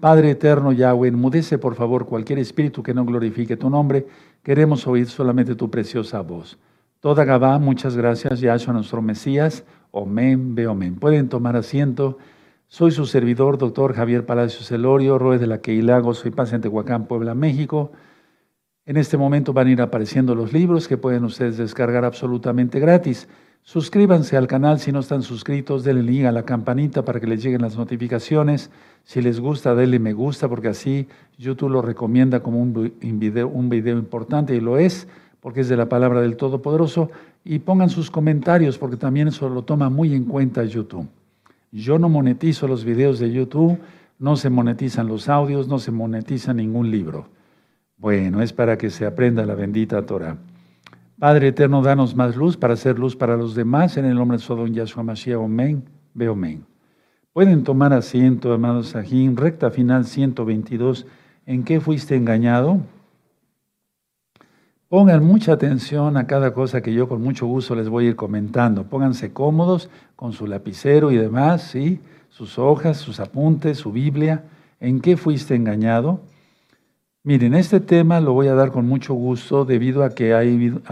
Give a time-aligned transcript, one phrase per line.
[0.00, 4.06] Padre eterno Yahweh, enmudece por favor cualquier espíritu que no glorifique tu nombre.
[4.42, 6.58] Queremos oír solamente tu preciosa voz.
[7.00, 9.64] Toda Gabá, muchas gracias, Yahshua nuestro Mesías.
[9.90, 10.96] Omen, ve omen.
[10.96, 12.18] Pueden tomar asiento.
[12.66, 17.34] Soy su servidor, doctor Javier Palacios Elorio, Roes de la Queilago, soy paciente Tehuacán, Puebla,
[17.34, 17.92] México.
[18.86, 23.28] En este momento van a ir apareciendo los libros que pueden ustedes descargar absolutamente gratis.
[23.66, 27.42] Suscríbanse al canal si no están suscritos, denle link a la campanita para que les
[27.42, 28.70] lleguen las notificaciones.
[29.04, 31.08] Si les gusta, denle me gusta porque así
[31.38, 35.08] YouTube lo recomienda como un video, un video importante y lo es
[35.40, 37.10] porque es de la palabra del Todopoderoso.
[37.42, 41.08] Y pongan sus comentarios porque también eso lo toma muy en cuenta YouTube.
[41.72, 43.78] Yo no monetizo los videos de YouTube,
[44.18, 47.28] no se monetizan los audios, no se monetiza ningún libro.
[47.96, 50.36] Bueno, es para que se aprenda la bendita Torah.
[51.18, 53.96] Padre eterno, danos más luz para hacer luz para los demás.
[53.96, 56.66] En el nombre de Sodom Yahshua Mashiach, Omen, ve Omen.
[57.32, 61.06] Pueden tomar asiento, amados Sajín, recta final 122.
[61.46, 62.80] ¿En qué fuiste engañado?
[64.88, 68.16] Pongan mucha atención a cada cosa que yo con mucho gusto les voy a ir
[68.16, 68.84] comentando.
[68.84, 72.00] Pónganse cómodos con su lapicero y demás, ¿sí?
[72.28, 74.44] sus hojas, sus apuntes, su Biblia.
[74.80, 76.20] ¿En qué fuiste engañado?
[77.26, 80.40] Miren, este tema lo voy a dar con mucho gusto debido a que ha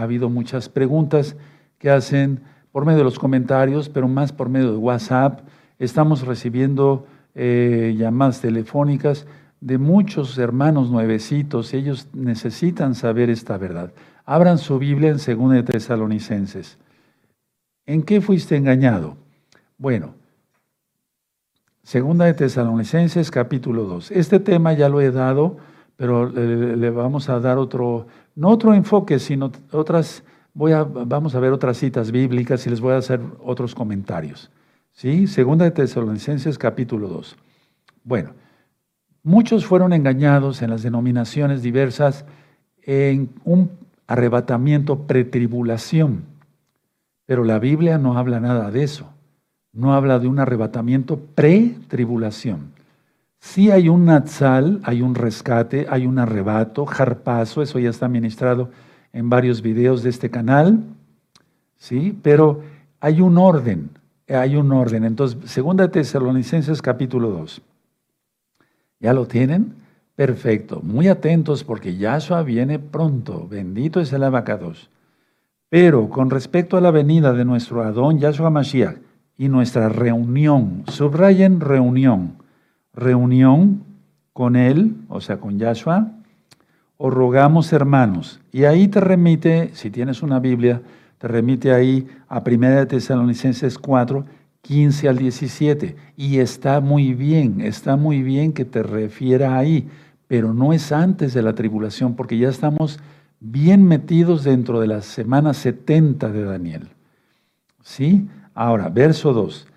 [0.01, 1.35] habido muchas preguntas
[1.77, 5.41] que hacen por medio de los comentarios, pero más por medio de WhatsApp.
[5.77, 9.27] Estamos recibiendo eh, llamadas telefónicas
[9.61, 13.93] de muchos hermanos nuevecitos y ellos necesitan saber esta verdad.
[14.25, 16.79] Abran su Biblia en 2 de Tesalonicenses.
[17.85, 19.17] ¿En qué fuiste engañado?
[19.77, 20.15] Bueno,
[21.83, 24.09] Segunda de Tesalonicenses capítulo 2.
[24.11, 25.57] Este tema ya lo he dado
[25.95, 31.77] pero le, vamos a dar otro, no otro enfoque, sino otras, vamos a ver otras
[31.77, 34.51] citas bíblicas y les voy a hacer otros comentarios.
[34.91, 35.27] ¿Sí?
[35.27, 37.35] Segunda de Tesalonicenses capítulo 2.
[38.03, 38.31] Bueno,
[39.23, 42.25] muchos fueron engañados en las denominaciones diversas
[42.83, 43.71] en un
[44.07, 46.25] arrebatamiento pretribulación,
[47.25, 49.09] pero la Biblia no habla nada de eso.
[49.71, 52.72] No habla de un arrebatamiento pretribulación.
[53.45, 58.69] Sí hay un natsal, hay un rescate, hay un arrebato, jarpazo, eso ya está ministrado
[59.11, 60.81] en varios videos de este canal,
[61.75, 62.17] ¿sí?
[62.23, 62.61] Pero
[63.01, 63.89] hay un orden,
[64.29, 65.03] hay un orden.
[65.03, 67.61] Entonces, segunda Tesalonicenses capítulo 2.
[69.01, 69.75] ¿Ya lo tienen?
[70.15, 70.79] Perfecto.
[70.81, 73.45] Muy atentos porque Yahshua viene pronto.
[73.49, 74.89] Bendito es el abacados.
[75.67, 78.99] Pero con respecto a la venida de nuestro Adón Yahshua Mashiach
[79.37, 82.41] y nuestra reunión, subrayen reunión
[82.93, 83.83] reunión
[84.33, 86.11] con Él, o sea, con Yahshua,
[86.97, 88.39] o rogamos hermanos.
[88.51, 90.81] Y ahí te remite, si tienes una Biblia,
[91.17, 94.25] te remite ahí a 1 Tesalonicenses 4,
[94.61, 95.95] 15 al 17.
[96.15, 99.87] Y está muy bien, está muy bien que te refiera ahí,
[100.27, 102.99] pero no es antes de la tribulación, porque ya estamos
[103.39, 106.89] bien metidos dentro de la semana 70 de Daniel.
[107.81, 108.27] ¿Sí?
[108.53, 109.67] Ahora, verso 2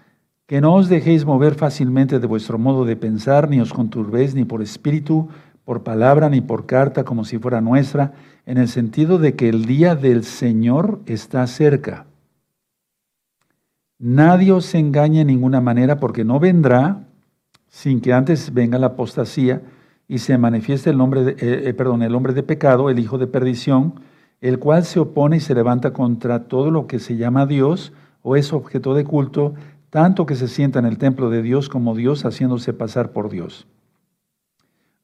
[0.47, 4.45] que no os dejéis mover fácilmente de vuestro modo de pensar, ni os conturbéis ni
[4.45, 5.29] por espíritu,
[5.65, 8.13] por palabra, ni por carta, como si fuera nuestra,
[8.47, 12.07] en el sentido de que el día del Señor está cerca.
[13.99, 17.09] Nadie os engañe en ninguna manera, porque no vendrá
[17.69, 19.63] sin que antes venga la apostasía
[20.07, 23.19] y se manifieste el, nombre de, eh, eh, perdón, el hombre de pecado, el hijo
[23.19, 23.95] de perdición,
[24.41, 27.93] el cual se opone y se levanta contra todo lo que se llama Dios
[28.23, 29.55] o es objeto de culto,
[29.97, 33.67] tanto que se sienta en el templo de Dios como Dios haciéndose pasar por Dios.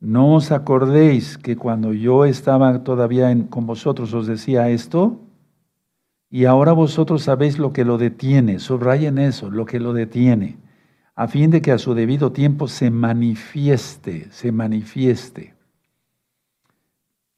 [0.01, 5.19] ¿No os acordéis que cuando yo estaba todavía con vosotros os decía esto?
[6.29, 10.59] Y ahora vosotros sabéis lo que lo detiene, subrayen eso, lo que lo detiene,
[11.15, 15.55] a fin de que a su debido tiempo se manifieste, se manifieste.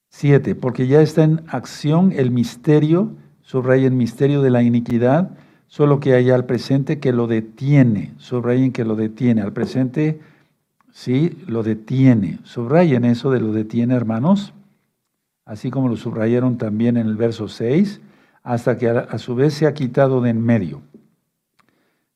[0.08, 6.14] Siete, porque ya está en acción el misterio, subrayen misterio de la iniquidad, solo que
[6.14, 8.12] hay al presente que lo detiene.
[8.18, 9.42] Subrayen que lo detiene.
[9.42, 10.20] Al presente,
[10.92, 12.38] sí, lo detiene.
[12.44, 14.52] Subrayen eso de lo detiene, hermanos.
[15.44, 18.00] Así como lo subrayaron también en el verso 6,
[18.42, 20.82] hasta que a su vez se ha quitado de en medio.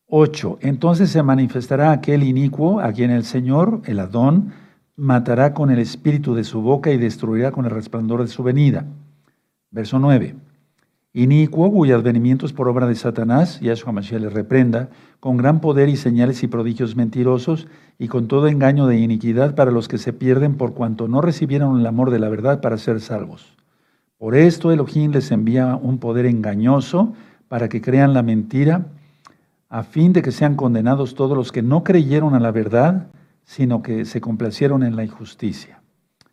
[0.07, 0.59] 8.
[0.63, 4.53] Entonces se manifestará aquel inicuo a quien el Señor, el Adón,
[4.97, 8.87] matará con el espíritu de su boca y destruirá con el resplandor de su venida.
[9.71, 10.48] Verso 9
[11.23, 14.89] inicuo, cuyo advenimiento es por obra de Satanás, y a su Mashiach le reprenda,
[15.19, 17.67] con gran poder y señales y prodigios mentirosos,
[17.99, 21.81] y con todo engaño de iniquidad para los que se pierden por cuanto no recibieron
[21.81, 23.57] el amor de la verdad para ser salvos.
[24.17, 27.15] Por esto Elohim les envía un poder engañoso
[27.49, 28.87] para que crean la mentira,
[29.69, 33.09] a fin de que sean condenados todos los que no creyeron a la verdad,
[33.45, 35.83] sino que se complacieron en la injusticia.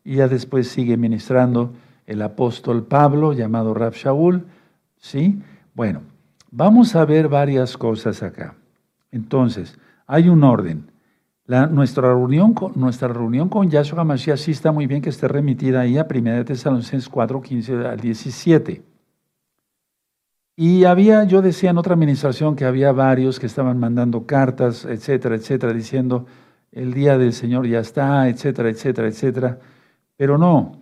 [0.03, 1.73] Y ya después sigue ministrando
[2.05, 4.45] el apóstol Pablo, llamado Rab Shaul,
[5.05, 5.39] ¿sí?
[5.75, 6.01] Bueno,
[6.49, 8.55] vamos a ver varias cosas acá.
[9.11, 10.89] Entonces, hay un orden.
[11.47, 15.81] nuestra, reunión con, nuestra reunión con Yahshua Mashiach sí está muy bien que esté remitida
[15.81, 18.81] ahí a 1 Tesalonicenses 4, 15 al 17.
[20.57, 25.35] Y había, yo decía en otra administración que había varios que estaban mandando cartas, etcétera,
[25.35, 26.25] etcétera, diciendo
[26.71, 29.59] el día del Señor ya está, etcétera, etcétera, etcétera.
[30.17, 30.79] Pero no,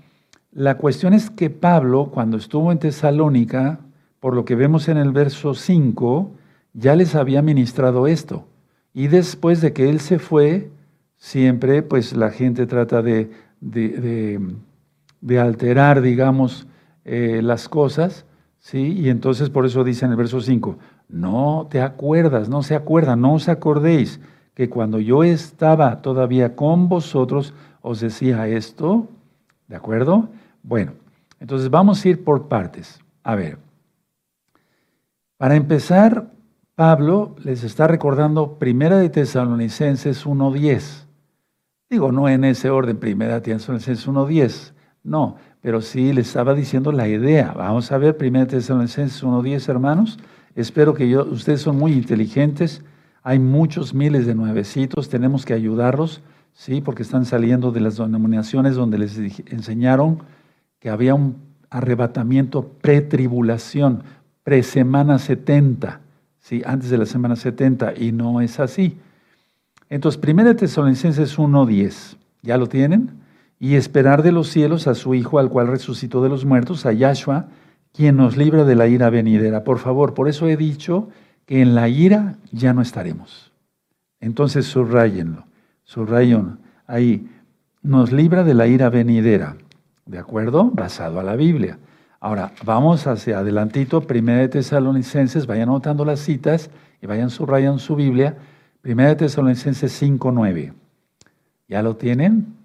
[0.52, 3.80] la cuestión es que Pablo, cuando estuvo en Tesalónica,
[4.24, 6.32] por lo que vemos en el verso 5,
[6.72, 8.48] ya les había ministrado esto.
[8.94, 10.72] Y después de que él se fue,
[11.18, 14.40] siempre pues la gente trata de, de,
[15.38, 16.68] alterar, digamos,
[17.04, 18.26] eh, las cosas
[18.60, 18.94] ¿Sí?
[18.94, 20.78] Y entonces por eso dice en el verso 5,
[21.10, 24.22] no te acuerdas, no se acuerdan, no os acordéis
[24.54, 29.10] que cuando yo estaba todavía con vosotros os decía esto,
[29.68, 30.30] ¿de acuerdo?
[30.64, 30.94] Bueno,
[31.42, 33.02] entonces vamos a ir por partes.
[33.22, 33.58] A ver,
[35.44, 36.32] para empezar,
[36.74, 41.06] Pablo les está recordando Primera de Tesalonicenses 1.10.
[41.90, 44.72] Digo, no en ese orden, Primera de Tesalonicenses 1.10,
[45.04, 47.52] no, pero sí le estaba diciendo la idea.
[47.58, 50.18] Vamos a ver 1 Tesalonicenses 1.10, hermanos.
[50.56, 52.82] Espero que yo, ustedes son muy inteligentes.
[53.22, 56.24] Hay muchos miles de nuevecitos, tenemos que ayudarlos,
[56.54, 56.80] ¿sí?
[56.80, 59.18] porque están saliendo de las denominaciones donde les
[59.52, 60.24] enseñaron
[60.80, 61.36] que había un
[61.70, 64.04] arrebatamiento pre-tribulación,
[64.44, 66.02] pre-semana 70,
[66.40, 66.62] ¿sí?
[66.66, 68.98] antes de la semana 70, y no es así.
[69.90, 73.24] Entonces, 1 Tesalonicenses 1.10, ¿ya lo tienen?
[73.64, 76.92] y esperar de los cielos a su Hijo, al cual resucitó de los muertos, a
[76.92, 77.48] Yahshua,
[77.94, 79.64] quien nos libra de la ira venidera.
[79.64, 81.08] Por favor, por eso he dicho
[81.46, 83.54] que en la ira ya no estaremos.
[84.20, 85.46] Entonces subrayenlo,
[85.86, 86.58] subrayen
[86.88, 87.30] ahí,
[87.82, 89.56] nos libra de la ira venidera,
[90.06, 90.66] ¿de acuerdo?
[90.66, 91.80] Basado a la Biblia.
[92.24, 96.70] Ahora, vamos hacia adelantito, Primera de Tesalonicenses, vayan anotando las citas
[97.02, 98.38] y vayan subrayando su Biblia,
[98.80, 100.72] Primera de Tesalonicenses 5.9.
[101.68, 102.56] ¿Ya lo tienen?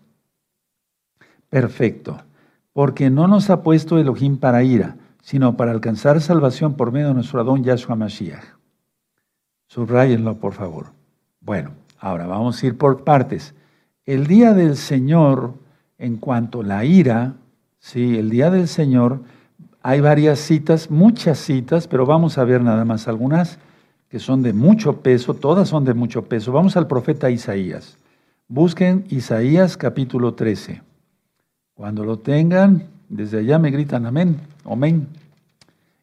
[1.51, 2.23] Perfecto.
[2.73, 7.15] Porque no nos ha puesto Elohim para ira, sino para alcanzar salvación por medio de
[7.15, 8.45] nuestro Adón Yahshua Mashiach.
[9.67, 10.93] Subrayenlo, por favor.
[11.41, 13.57] Bueno, ahora vamos a ir por partes.
[14.07, 15.55] El día del Señor,
[15.99, 17.35] en cuanto a la ira,
[17.81, 19.21] sí, el día del Señor,
[19.89, 23.59] hay varias citas, muchas citas, pero vamos a ver nada más algunas
[24.11, 26.53] que son de mucho peso, todas son de mucho peso.
[26.53, 27.97] Vamos al profeta Isaías.
[28.49, 30.83] Busquen Isaías capítulo 13.
[31.73, 35.09] Cuando lo tengan, desde allá me gritan amén, amén.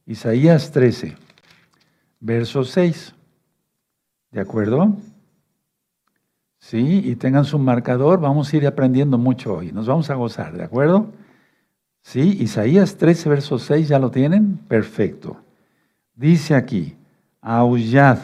[0.08, 1.16] Isaías 13,
[2.22, 3.14] verso 6.
[4.32, 4.98] ¿De acuerdo?
[6.58, 10.58] Sí, y tengan su marcador, vamos a ir aprendiendo mucho hoy, nos vamos a gozar,
[10.58, 11.12] ¿de acuerdo?
[12.06, 14.58] Sí, Isaías 13, verso 6, ¿ya lo tienen?
[14.68, 15.38] Perfecto.
[16.14, 16.96] Dice aquí,
[17.42, 18.20] aullad,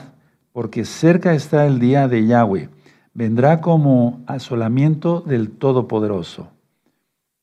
[0.53, 2.69] porque cerca está el día de Yahweh,
[3.15, 6.51] vendrá como asolamiento del Todopoderoso.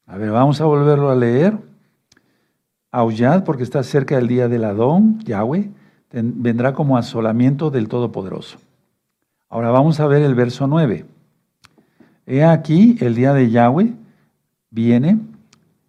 [0.06, 1.58] A ver, vamos a volverlo a leer.
[2.93, 5.73] Aullad, porque está cerca del día del Adón, Yahweh,
[6.12, 8.58] vendrá como asolamiento del Todopoderoso.
[9.49, 11.05] Ahora vamos a ver el verso 9.
[12.26, 13.93] He aquí, el día de Yahweh
[14.70, 15.18] viene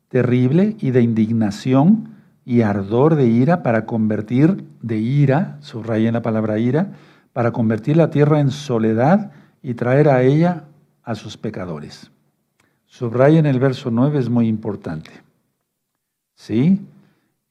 [0.10, 6.60] terrible y de indignación y ardor de ira para convertir de ira, subrayen la palabra
[6.60, 6.94] ira,
[7.32, 10.63] para convertir la tierra en soledad y traer a ella
[11.04, 12.12] a sus pecadores.
[12.88, 15.12] Subrayen el verso 9, es muy importante.
[16.36, 16.82] ¿Sí?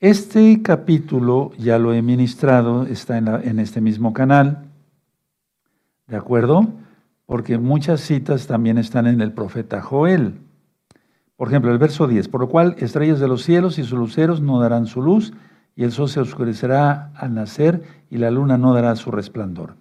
[0.00, 4.65] Este capítulo ya lo he ministrado, está en, en este mismo canal.
[6.09, 6.67] ¿De acuerdo?
[7.27, 10.41] Porque muchas citas también están en el profeta Joel.
[11.38, 14.40] Por ejemplo, el verso 10, por lo cual estrellas de los cielos y sus luceros
[14.40, 15.33] no darán su luz,
[15.76, 19.76] y el sol se oscurecerá al nacer, y la luna no dará su resplandor.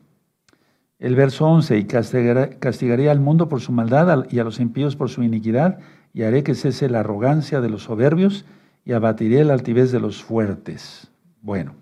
[1.00, 5.10] El verso 11, y castigaré, al mundo por su maldad y a los impíos por
[5.10, 5.80] su iniquidad,
[6.14, 8.46] y haré que cese la arrogancia de los soberbios,
[8.86, 11.12] y abatiré la altivez de los fuertes.
[11.42, 11.74] Bueno,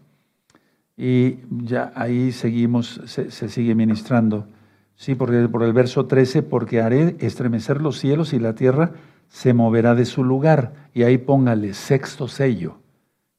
[0.95, 4.47] y ya ahí seguimos, se, sigue ministrando.
[4.95, 8.93] Sí, porque por el verso 13, porque haré estremecer los cielos y la tierra
[9.35, 10.71] se moverá de su lugar.
[10.93, 12.77] Y ahí póngale sexto sello.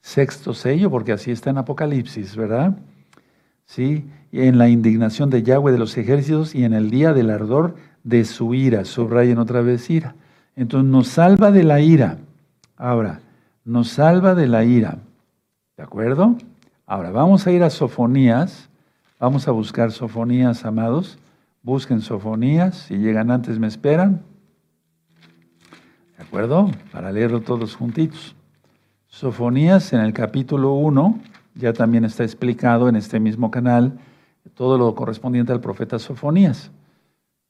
[0.02, 2.76] Sexto sello, porque así está en Apocalipsis, ¿verdad?
[3.64, 7.76] Sí, en la indignación de Yahweh de los ejércitos y en el día del ardor
[8.04, 8.84] de su ira.
[8.84, 10.14] Subrayen otra vez ira.
[10.54, 12.18] Entonces nos salva de la ira.
[12.76, 13.20] Ahora,
[13.64, 14.98] nos salva de la ira.
[15.78, 16.36] ¿De acuerdo?
[16.84, 18.68] Ahora, vamos a ir a Sofonías.
[19.18, 21.18] Vamos a buscar Sofonías, amados.
[21.62, 24.35] Busquen Sofonías, si llegan antes me esperan.
[26.36, 26.70] ¿De acuerdo?
[26.92, 28.36] Para leerlo todos juntitos.
[29.06, 31.18] Sofonías en el capítulo 1,
[31.54, 33.98] ya también está explicado en este mismo canal
[34.52, 36.72] todo lo correspondiente al profeta Sofonías.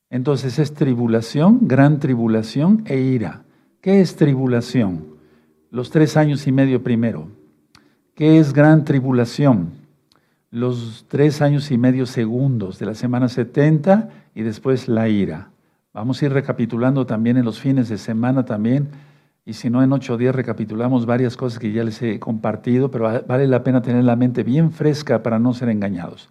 [0.08, 3.42] Entonces es tribulación, gran tribulación e ira.
[3.80, 5.16] ¿Qué es tribulación?
[5.72, 7.26] Los tres años y medio primero.
[8.14, 9.72] ¿Qué es gran tribulación?
[10.52, 15.50] Los tres años y medio segundos de la semana 70 y después la ira.
[15.96, 18.90] Vamos a ir recapitulando también en los fines de semana también
[19.46, 23.24] y si no en ocho días recapitulamos varias cosas que ya les he compartido, pero
[23.26, 26.28] vale la pena tener la mente bien fresca para no ser engañados.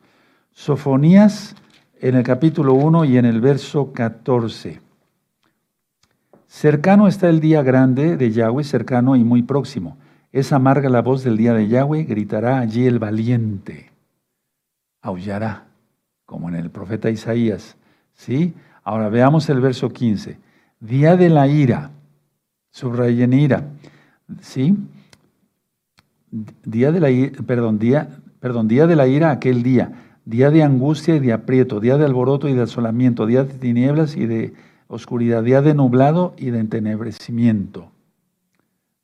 [0.52, 1.56] Sofonías
[2.00, 4.82] en el capítulo 1 y en el verso 14.
[6.46, 9.98] Cercano está el día grande de Yahweh, cercano y muy próximo.
[10.32, 13.92] Es amarga la voz del día de Yahweh, gritará allí el valiente.
[15.02, 15.66] Aullará,
[16.24, 17.78] como en el profeta Isaías.
[18.14, 18.54] ¿Sí?
[18.86, 20.40] Ahora veamos el verso 15.
[20.80, 21.92] Día de la ira
[22.76, 23.70] Subrayen ira.
[24.42, 24.76] ¿Sí?
[26.30, 28.10] Día de la ira, perdón, día,
[28.42, 29.94] perdón, día de la ira, aquel día.
[30.26, 34.18] Día de angustia y de aprieto, día de alboroto y de asolamiento, día de tinieblas
[34.18, 34.56] y de
[34.88, 37.92] oscuridad, día de nublado y de entenebrecimiento.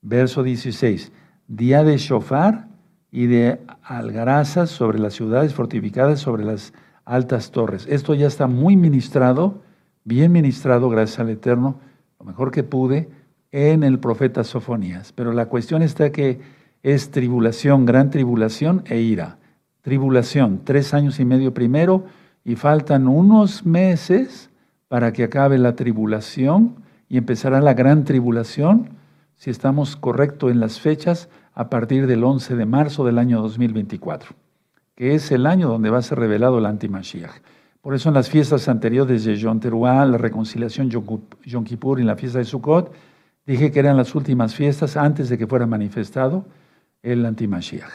[0.02, 1.14] Verso 16.
[1.48, 2.68] Día de shofar
[3.10, 6.74] y de algarazas sobre las ciudades fortificadas, sobre las
[7.06, 7.88] altas torres.
[7.90, 9.62] Esto ya está muy ministrado,
[10.04, 11.80] bien ministrado, gracias al Eterno,
[12.20, 13.10] lo mejor que pude
[13.52, 15.12] en el profeta Sofonías.
[15.14, 16.40] Pero la cuestión está que
[16.84, 19.38] es tribulación, gran tribulación e ira.
[19.82, 22.06] Tribulación, tres años y medio primero
[22.44, 24.50] y faltan unos meses
[24.88, 26.76] para que acabe la tribulación
[27.08, 28.90] y empezará la gran tribulación,
[29.36, 34.32] si estamos correctos en las fechas, a partir del 11 de marzo del año 2024,
[34.96, 37.42] que es el año donde va a ser revelado el antimashiach.
[37.82, 42.16] Por eso en las fiestas anteriores de Yom Teruah, la reconciliación Yom Kippur y la
[42.16, 42.94] fiesta de Sukkot,
[43.46, 46.46] Dije que eran las últimas fiestas antes de que fuera manifestado
[47.02, 47.92] el antimashiach.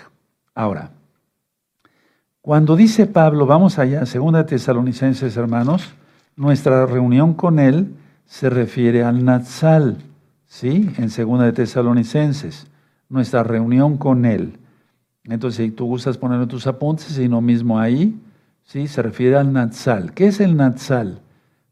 [0.54, 0.90] Ahora,
[2.40, 5.94] cuando dice Pablo, vamos allá, segunda Tesalonicenses, hermanos,
[6.34, 7.94] nuestra reunión con él
[8.26, 9.98] se refiere al Natsal,
[10.46, 10.90] ¿sí?
[10.98, 12.66] En segunda de Tesalonicenses,
[13.08, 14.58] nuestra reunión con él.
[15.24, 18.18] Entonces, si tú gustas poner tus apuntes, y no mismo ahí,
[18.66, 18.88] ¿sí?
[18.88, 20.12] Se refiere al Natsal.
[20.12, 21.22] ¿Qué es el Natsal?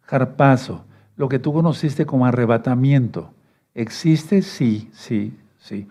[0.03, 0.85] Jarpazo,
[1.17, 3.33] lo que tú conociste como arrebatamiento.
[3.75, 4.41] ¿Existe?
[4.43, 5.89] Sí, sí, sí.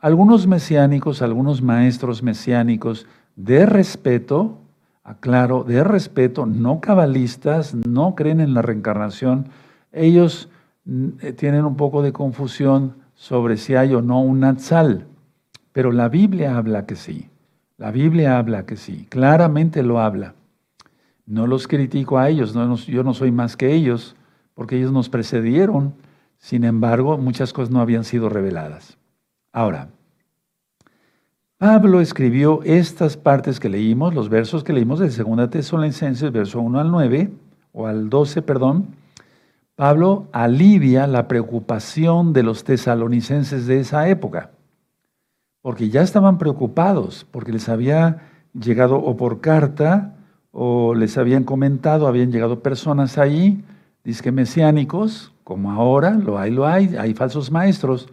[0.00, 3.06] Algunos mesiánicos, algunos maestros mesiánicos
[3.36, 4.58] de respeto,
[5.04, 9.48] aclaro, de respeto, no cabalistas, no creen en la reencarnación,
[9.92, 10.48] ellos
[10.84, 15.06] mm, eh, tienen un poco de confusión sobre si hay o no un Natsal,
[15.72, 17.30] pero la Biblia habla que sí,
[17.78, 20.34] la Biblia habla que sí, claramente lo habla.
[21.26, 22.54] No los critico a ellos,
[22.86, 24.16] yo no soy más que ellos,
[24.54, 25.94] porque ellos nos precedieron
[26.42, 28.98] sin embargo, muchas cosas no habían sido reveladas.
[29.52, 29.90] Ahora,
[31.56, 36.80] Pablo escribió estas partes que leímos, los versos que leímos de 2 Tesalonicenses, verso 1
[36.80, 37.30] al 9,
[37.72, 38.88] o al 12, perdón.
[39.76, 44.50] Pablo alivia la preocupación de los tesalonicenses de esa época,
[45.60, 48.20] porque ya estaban preocupados, porque les había
[48.52, 50.16] llegado o por carta,
[50.52, 53.64] o les habían comentado, habían llegado personas ahí,
[54.04, 58.08] disque mesiánicos, como ahora, lo hay, lo hay, hay falsos maestros.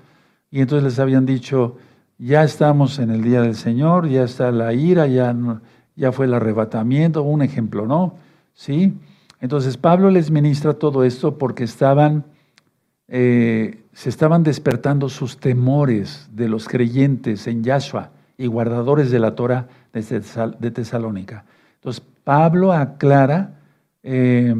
[0.50, 1.77] Y entonces les habían dicho,
[2.17, 5.36] ya estamos en el día del Señor, ya está la ira, ya,
[5.96, 8.15] ya fue el arrebatamiento, un ejemplo, ¿no?
[8.53, 8.98] ¿Sí?
[9.41, 12.25] Entonces Pablo les ministra todo esto porque estaban,
[13.08, 19.36] eh, se estaban despertando sus temores de los creyentes en Yahshua y guardadores de la
[19.36, 21.46] Torah de Tesalónica.
[21.75, 23.59] Entonces Pablo aclara
[24.03, 24.55] eh,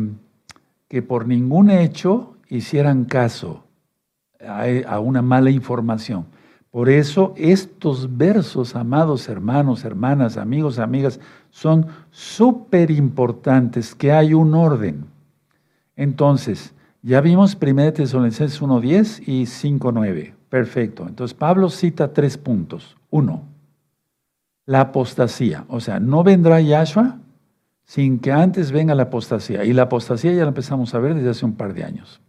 [0.88, 3.64] que por ningún hecho hicieran caso
[4.46, 6.26] a, una mala información.
[6.72, 14.54] Por eso estos versos, amados hermanos, hermanas, amigos, amigas, son súper importantes, que hay un
[14.54, 15.06] orden.
[15.96, 20.34] Entonces, ya vimos 1 Tesalonicenses 1.10 y 5.9.
[20.50, 21.08] Perfecto.
[21.08, 22.98] Entonces, Pablo cita tres puntos.
[23.10, 23.44] Uno,
[24.66, 25.66] la apostasía.
[25.70, 27.20] O sea, no vendrá Yahshua
[27.90, 29.66] sin que antes venga la apostasía.
[29.66, 32.22] Y la apostasía ya la empezamos a ver desde hace un par de años.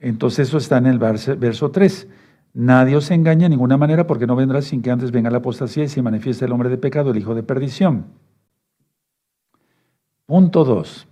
[0.00, 2.08] Entonces eso está en el verso 3.
[2.52, 5.84] Nadie os engaña de ninguna manera porque no vendrá sin que antes venga la apostasía
[5.84, 8.06] y se manifieste el hombre de pecado, el hijo de perdición.
[10.26, 11.06] Punto 2.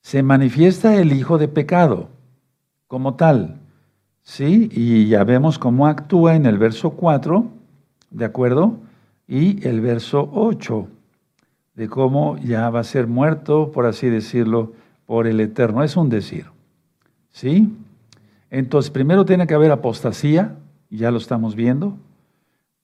[0.00, 2.08] Se manifiesta el hijo de pecado
[2.88, 3.60] como tal.
[4.22, 4.68] ¿Sí?
[4.72, 7.46] Y ya vemos cómo actúa en el verso 4,
[8.10, 8.80] ¿de acuerdo?
[9.28, 10.88] Y el verso 8.
[11.78, 14.72] De cómo ya va a ser muerto, por así decirlo,
[15.06, 15.84] por el Eterno.
[15.84, 16.46] Es un decir.
[17.30, 17.72] ¿Sí?
[18.50, 20.56] Entonces, primero tiene que haber apostasía,
[20.90, 21.96] ya lo estamos viendo.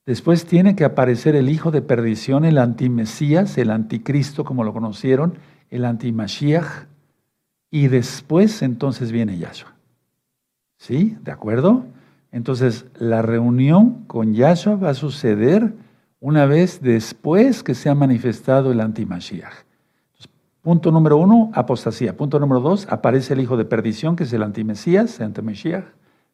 [0.07, 5.39] Después tiene que aparecer el hijo de perdición, el antimesías, el anticristo, como lo conocieron,
[5.71, 6.87] el antimashiach.
[7.73, 9.75] Y después entonces viene Yahshua.
[10.79, 11.17] ¿Sí?
[11.21, 11.85] ¿De acuerdo?
[12.31, 15.73] Entonces, la reunión con Yahshua va a suceder
[16.25, 19.67] una vez después que se ha manifestado el antimashiach.
[20.63, 22.17] Punto número uno, apostasía.
[22.17, 25.85] Punto número dos, aparece el hijo de perdición, que es el antimesías, el antimashiach.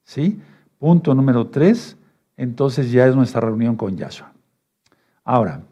[0.05, 0.41] ¿Sí?
[0.79, 1.97] Punto número tres,
[2.37, 4.33] entonces ya es nuestra reunión con Yahshua.
[5.25, 5.63] Ahora,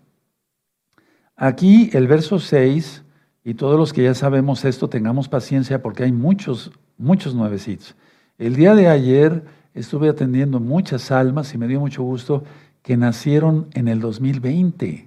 [1.37, 3.05] aquí el verso 6,
[3.45, 7.95] y todos los que ya sabemos esto, tengamos paciencia porque hay muchos, muchos nuevecitos.
[8.37, 9.45] El día de ayer
[9.75, 12.43] estuve atendiendo muchas almas y me dio mucho gusto
[12.88, 15.07] que nacieron en el 2020,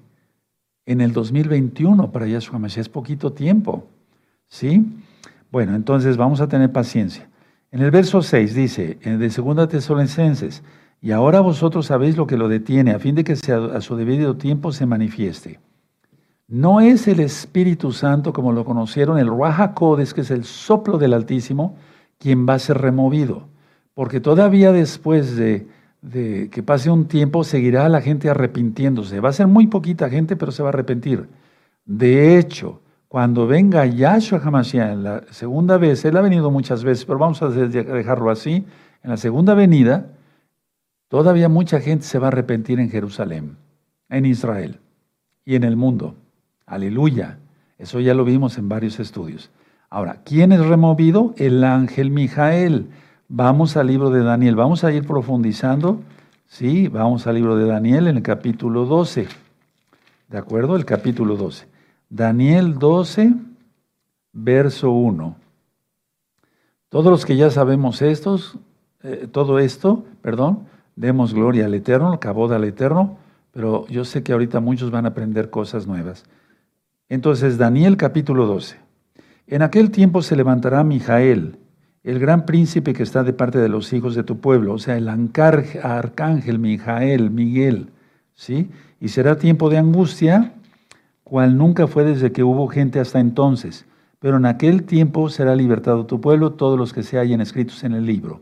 [0.86, 2.82] en el 2021 para Yahshua Mashiach.
[2.82, 3.88] Es poquito tiempo.
[4.48, 4.86] ¿Sí?
[5.52, 7.28] Bueno, entonces vamos a tener paciencia.
[7.72, 10.62] En el verso 6 dice, de segunda Tesalonicenses,
[11.02, 14.38] y ahora vosotros sabéis lo que lo detiene, a fin de que a su debido
[14.38, 15.60] tiempo se manifieste.
[16.48, 19.74] No es el Espíritu Santo como lo conocieron, el Ruach
[20.14, 21.76] que es el soplo del Altísimo,
[22.20, 23.48] quien va a ser removido.
[23.96, 25.66] Porque todavía después de,
[26.02, 29.20] que pase un tiempo seguirá la gente arrepintiéndose.
[29.20, 31.28] Va a ser muy poquita gente, pero se va a arrepentir.
[31.86, 37.06] De hecho, cuando venga Yahshua HaMashiach en la segunda vez, él ha venido muchas veces,
[37.06, 38.66] pero vamos a dejarlo así,
[39.04, 40.08] en la segunda venida,
[41.08, 43.58] todavía mucha gente se va a arrepentir en Jerusalén,
[44.10, 44.80] en Israel
[45.46, 46.16] y en el mundo.
[46.66, 47.38] Aleluya.
[47.78, 49.50] Eso ya lo vimos en varios estudios.
[49.90, 51.34] Ahora, ¿quién es removido?
[51.38, 52.88] El ángel Mijael.
[53.34, 54.58] Vamos al libro de Daniel.
[54.58, 56.02] Vamos a ir profundizando.
[56.48, 59.26] Sí, vamos al libro de Daniel en el capítulo 12.
[60.28, 60.76] ¿De acuerdo?
[60.76, 61.66] El capítulo 12.
[62.10, 63.34] Daniel 12,
[64.34, 65.38] verso 1.
[66.90, 68.58] Todos los que ya sabemos estos,
[69.02, 73.16] eh, todo esto, perdón, demos gloria al Eterno, cabo al Eterno,
[73.54, 76.26] pero yo sé que ahorita muchos van a aprender cosas nuevas.
[77.08, 78.76] Entonces, Daniel capítulo 12.
[79.48, 81.61] En aquel tiempo se levantará Mijael,
[82.04, 84.98] el gran príncipe que está de parte de los hijos de tu pueblo, o sea,
[84.98, 87.90] el arcángel Mijael, Miguel,
[88.34, 88.70] ¿sí?
[89.00, 90.54] Y será tiempo de angustia,
[91.24, 93.86] cual nunca fue desde que hubo gente hasta entonces.
[94.20, 97.94] Pero en aquel tiempo será libertado tu pueblo, todos los que se hayan escritos en
[97.94, 98.42] el libro.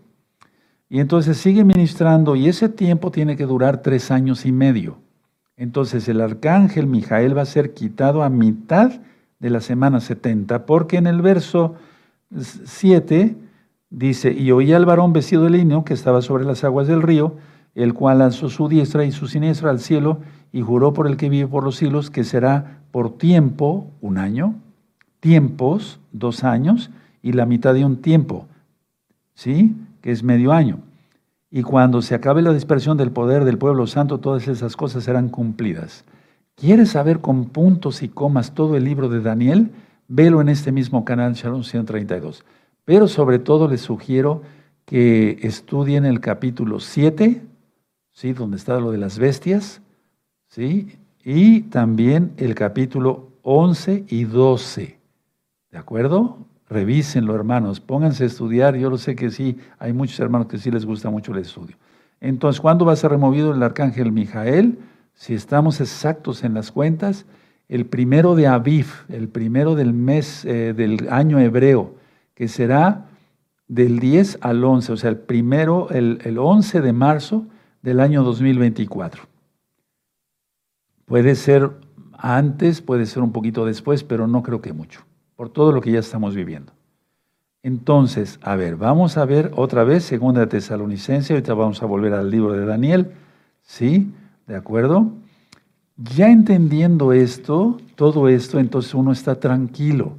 [0.90, 4.98] Y entonces sigue ministrando, y ese tiempo tiene que durar tres años y medio.
[5.56, 9.02] Entonces el arcángel Mijael va a ser quitado a mitad
[9.40, 11.76] de la semana 70, porque en el verso
[12.32, 13.36] 7
[13.90, 17.36] dice, y oía al varón vestido de lino que estaba sobre las aguas del río,
[17.76, 20.20] el cual lanzó su diestra y su siniestra al cielo
[20.52, 24.56] y juró por el que vive por los siglos que será por tiempo un año,
[25.20, 26.90] tiempos dos años
[27.22, 28.48] y la mitad de un tiempo,
[29.34, 29.76] ¿sí?
[30.02, 30.80] Que es medio año.
[31.52, 35.30] Y cuando se acabe la dispersión del poder del pueblo santo, todas esas cosas serán
[35.30, 36.06] cumplidas.
[36.56, 39.72] ¿Quieres saber con puntos y comas todo el libro de Daniel?
[40.08, 42.44] Velo en este mismo canal, Shalom 132.
[42.90, 44.42] Pero sobre todo les sugiero
[44.86, 47.40] que estudien el capítulo 7,
[48.10, 48.34] ¿sí?
[48.34, 49.84] donde está lo de las bestias,
[50.48, 50.98] ¿sí?
[51.24, 54.98] y también el capítulo 11 y 12.
[55.70, 56.40] ¿De acuerdo?
[56.68, 58.76] Revísenlo, hermanos, pónganse a estudiar.
[58.76, 61.76] Yo lo sé que sí, hay muchos hermanos que sí les gusta mucho el estudio.
[62.20, 64.80] Entonces, ¿cuándo va a ser removido el arcángel Mijael?
[65.14, 67.28] Si estamos exactos en las cuentas,
[67.68, 71.99] el primero de Aviv, el primero del mes eh, del año hebreo,
[72.40, 73.10] que será
[73.68, 77.46] del 10 al 11, o sea, el primero, el, el 11 de marzo
[77.82, 79.24] del año 2024.
[81.04, 81.72] Puede ser
[82.14, 85.02] antes, puede ser un poquito después, pero no creo que mucho
[85.36, 86.72] por todo lo que ya estamos viviendo.
[87.62, 92.32] Entonces, a ver, vamos a ver otra vez segunda Tesalonicense, ahorita vamos a volver al
[92.32, 93.12] libro de Daniel,
[93.64, 94.14] ¿sí?
[94.48, 95.12] ¿De acuerdo?
[95.98, 100.14] Ya entendiendo esto, todo esto, entonces uno está tranquilo.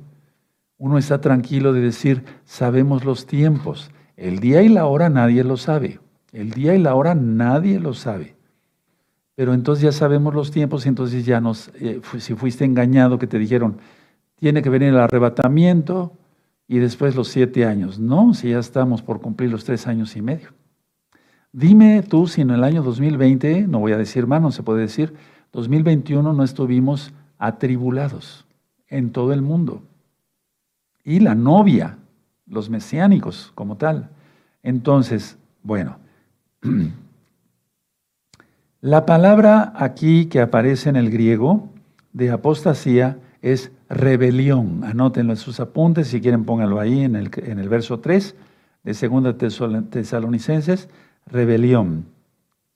[0.80, 3.90] Uno está tranquilo de decir, sabemos los tiempos.
[4.16, 6.00] El día y la hora nadie lo sabe.
[6.32, 8.34] El día y la hora nadie lo sabe.
[9.34, 13.38] Pero entonces ya sabemos los tiempos, entonces ya nos, eh, si fuiste engañado que te
[13.38, 13.76] dijeron,
[14.36, 16.12] tiene que venir el arrebatamiento
[16.66, 17.98] y después los siete años.
[17.98, 20.48] No, si ya estamos por cumplir los tres años y medio.
[21.52, 24.80] Dime tú si en el año 2020, no voy a decir más, no se puede
[24.80, 25.12] decir,
[25.52, 28.46] 2021 no estuvimos atribulados
[28.88, 29.82] en todo el mundo.
[31.10, 31.98] Y la novia,
[32.46, 34.10] los mesiánicos como tal.
[34.62, 35.96] Entonces, bueno,
[38.80, 41.68] la palabra aquí que aparece en el griego
[42.12, 44.84] de apostasía es rebelión.
[44.84, 48.36] Anótenlo en sus apuntes, si quieren pónganlo ahí en el, en el verso 3
[48.84, 50.88] de 2 Tesalonicenses,
[51.26, 52.04] rebelión.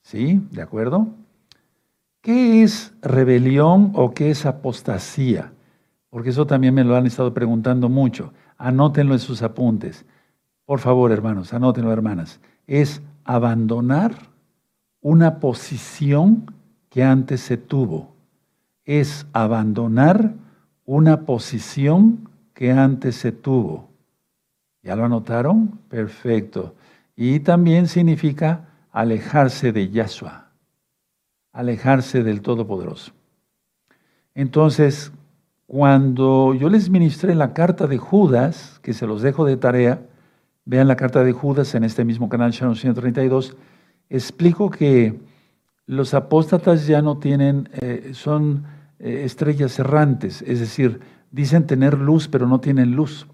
[0.02, 0.44] ¿Sí?
[0.50, 1.06] ¿De acuerdo?
[2.20, 5.52] ¿Qué es rebelión o qué es apostasía?
[6.14, 8.32] Porque eso también me lo han estado preguntando mucho.
[8.56, 10.04] Anótenlo en sus apuntes.
[10.64, 12.38] Por favor, hermanos, anótenlo, hermanas.
[12.68, 14.14] Es abandonar
[15.00, 16.54] una posición
[16.88, 18.14] que antes se tuvo.
[18.84, 20.34] Es abandonar
[20.84, 23.88] una posición que antes se tuvo.
[24.84, 25.80] ¿Ya lo anotaron?
[25.88, 26.76] Perfecto.
[27.16, 30.52] Y también significa alejarse de Yahshua,
[31.52, 33.10] alejarse del Todopoderoso.
[34.32, 35.10] Entonces,
[35.66, 40.02] cuando yo les ministré la carta de Judas, que se los dejo de tarea,
[40.64, 43.56] vean la carta de Judas en este mismo canal Shannon 132,
[44.10, 45.18] explico que
[45.86, 48.64] los apóstatas ya no tienen, eh, son
[48.98, 51.00] eh, estrellas errantes, es decir,
[51.30, 53.26] dicen tener luz, pero no tienen luz.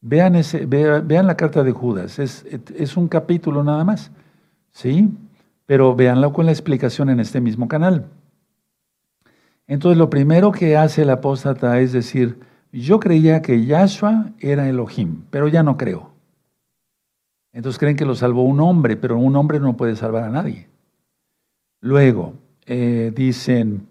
[0.00, 4.10] Vean, ese, vean, la carta de Judas, es, un capítulo nada más,
[4.72, 5.10] ¿sí?
[5.66, 8.06] Pero véanlo con la explicación en este mismo canal.
[9.70, 12.40] Entonces, lo primero que hace el apóstata es decir,
[12.72, 16.10] yo creía que Yahshua era Elohim, pero ya no creo.
[17.52, 20.68] Entonces creen que lo salvó un hombre, pero un hombre no puede salvar a nadie.
[21.80, 22.34] Luego,
[22.66, 23.86] eh, dicen,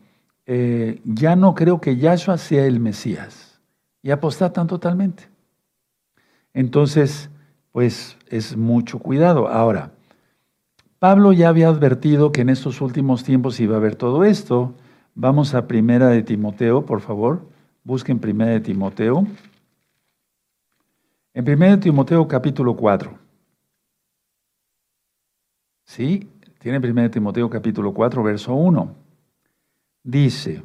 [0.46, 3.62] eh, ya no creo que Yahshua sea el Mesías.
[4.04, 5.30] Y apostatan totalmente.
[6.54, 7.30] Entonces,
[7.72, 9.48] pues es mucho cuidado.
[9.48, 9.94] Ahora,
[11.00, 14.76] Pablo ya había advertido que en estos últimos tiempos iba a haber todo esto.
[15.22, 17.46] Vamos a Primera de Timoteo, por favor.
[17.84, 19.28] Busquen Primera de Timoteo.
[21.34, 23.12] En Primera de Timoteo capítulo 4.
[25.84, 26.30] ¿Sí?
[26.60, 28.96] Tiene Primera de Timoteo capítulo 4, verso 1
[30.04, 30.64] dice,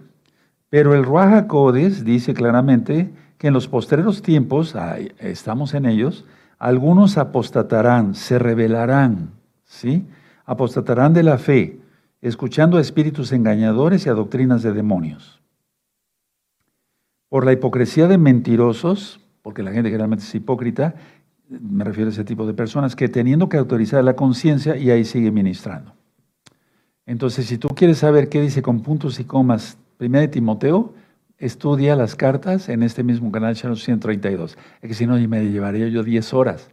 [0.71, 4.77] pero el Ruaja Codes dice claramente que en los postreros tiempos,
[5.19, 6.25] estamos en ellos,
[6.59, 9.31] algunos apostatarán, se rebelarán,
[9.65, 10.07] ¿sí?
[10.45, 11.81] Apostatarán de la fe,
[12.29, 15.43] escuchando a espíritus engañadores y a doctrinas de demonios.
[17.29, 20.95] Por la hipocresía de mentirosos, porque la gente generalmente es hipócrita,
[21.49, 25.05] me refiero a ese tipo de personas, que teniendo que autorizar la conciencia y ahí
[25.05, 25.93] sigue ministrando.
[27.05, 30.95] Entonces, si tú quieres saber qué dice con puntos y comas Primera de Timoteo,
[31.37, 34.57] estudia las cartas en este mismo canal, Channel 132.
[34.81, 36.71] Es que si no, me llevaría yo 10 horas.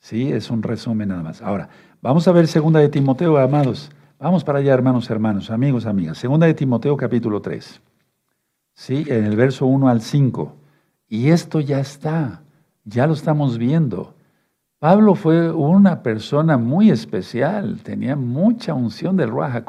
[0.00, 1.40] Sí, es un resumen nada más.
[1.40, 1.68] Ahora,
[2.02, 3.92] vamos a ver Segunda de Timoteo, amados.
[4.20, 6.18] Vamos para allá, hermanos, hermanos, amigos, amigas.
[6.18, 7.80] Segunda de Timoteo, capítulo 3.
[8.74, 10.56] Sí, en el verso 1 al 5.
[11.08, 12.42] Y esto ya está,
[12.84, 14.14] ya lo estamos viendo.
[14.80, 19.62] Pablo fue una persona muy especial, tenía mucha unción del Ruach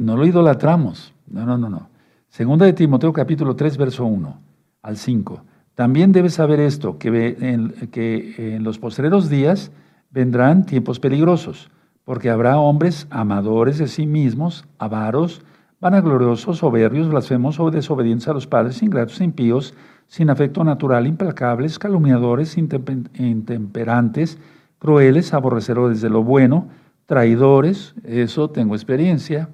[0.00, 1.90] No lo idolatramos, no, no, no, no.
[2.30, 4.38] Segunda de Timoteo capítulo 3, verso 1
[4.80, 5.42] al 5.
[5.74, 9.70] También debes saber esto, que en, que en los postreros días
[10.10, 11.70] vendrán tiempos peligrosos,
[12.04, 15.42] porque habrá hombres amadores de sí mismos, avaros,
[15.80, 19.74] vanagloriosos, soberbios, blasfemos o desobedientes a los padres, ingratos, impíos,
[20.06, 24.38] sin afecto natural, implacables, calumniadores, intemperantes,
[24.78, 26.68] crueles, aborrecedores de lo bueno,
[27.06, 29.48] traidores, eso tengo experiencia,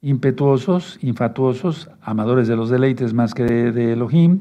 [0.00, 4.40] impetuosos, infatuosos, amadores de los deleites más que de, Elohim,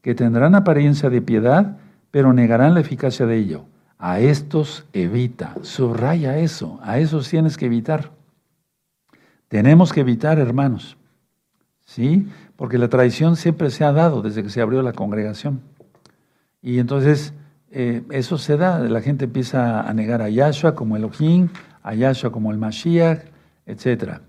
[0.00, 1.78] que tendrán apariencia de piedad,
[2.10, 3.64] pero negarán la eficacia de ello.
[4.02, 8.10] A estos evita, subraya eso, a esos tienes que evitar.
[9.46, 10.96] Tenemos que evitar, hermanos.
[11.84, 12.26] ¿Sí?
[12.62, 15.62] porque la traición siempre se ha dado desde que se abrió la congregación.
[16.62, 17.34] Y entonces
[17.72, 21.48] eh, eso se da, la gente empieza a negar a Yahshua como Elohim,
[21.82, 23.24] a Yahshua como el Mashiach,
[23.66, 24.20] etc.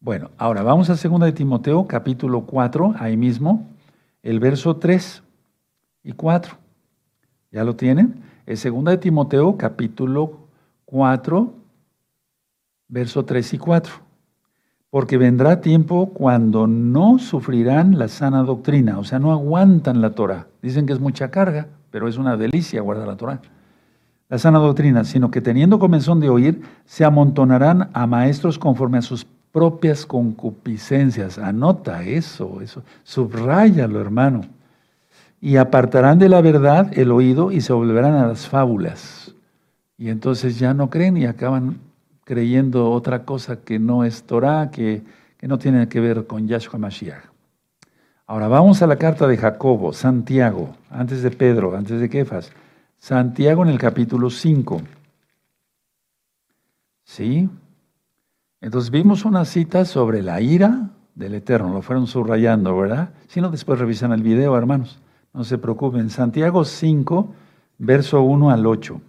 [0.00, 3.66] Bueno, ahora vamos a 2 de Timoteo, capítulo 4, ahí mismo,
[4.22, 5.22] el verso 3
[6.04, 6.58] y 4.
[7.52, 8.22] ¿Ya lo tienen?
[8.50, 10.48] Es 2 de Timoteo, capítulo
[10.86, 11.54] 4,
[12.88, 13.92] verso 3 y 4
[14.90, 20.48] porque vendrá tiempo cuando no sufrirán la sana doctrina, o sea, no aguantan la Torah.
[20.62, 23.40] Dicen que es mucha carga, pero es una delicia guardar la Torah.
[24.28, 29.02] La sana doctrina, sino que teniendo comenzón de oír, se amontonarán a maestros conforme a
[29.02, 31.38] sus propias concupiscencias.
[31.38, 34.40] Anota eso, eso, subráyalo, hermano.
[35.40, 39.34] Y apartarán de la verdad el oído y se volverán a las fábulas.
[39.96, 41.78] Y entonces ya no creen y acaban
[42.24, 45.02] creyendo otra cosa que no es Torah, que,
[45.36, 47.24] que no tiene que ver con Yahshua Mashiach.
[48.26, 52.52] Ahora vamos a la carta de Jacobo, Santiago, antes de Pedro, antes de Kefas.
[52.96, 54.82] Santiago en el capítulo 5.
[57.02, 57.50] ¿Sí?
[58.60, 63.10] Entonces vimos una cita sobre la ira del Eterno, lo fueron subrayando, ¿verdad?
[63.26, 65.00] Si no, después revisan el video, hermanos.
[65.32, 66.10] No se preocupen.
[66.10, 67.32] Santiago 5,
[67.78, 69.00] verso 1 al 8.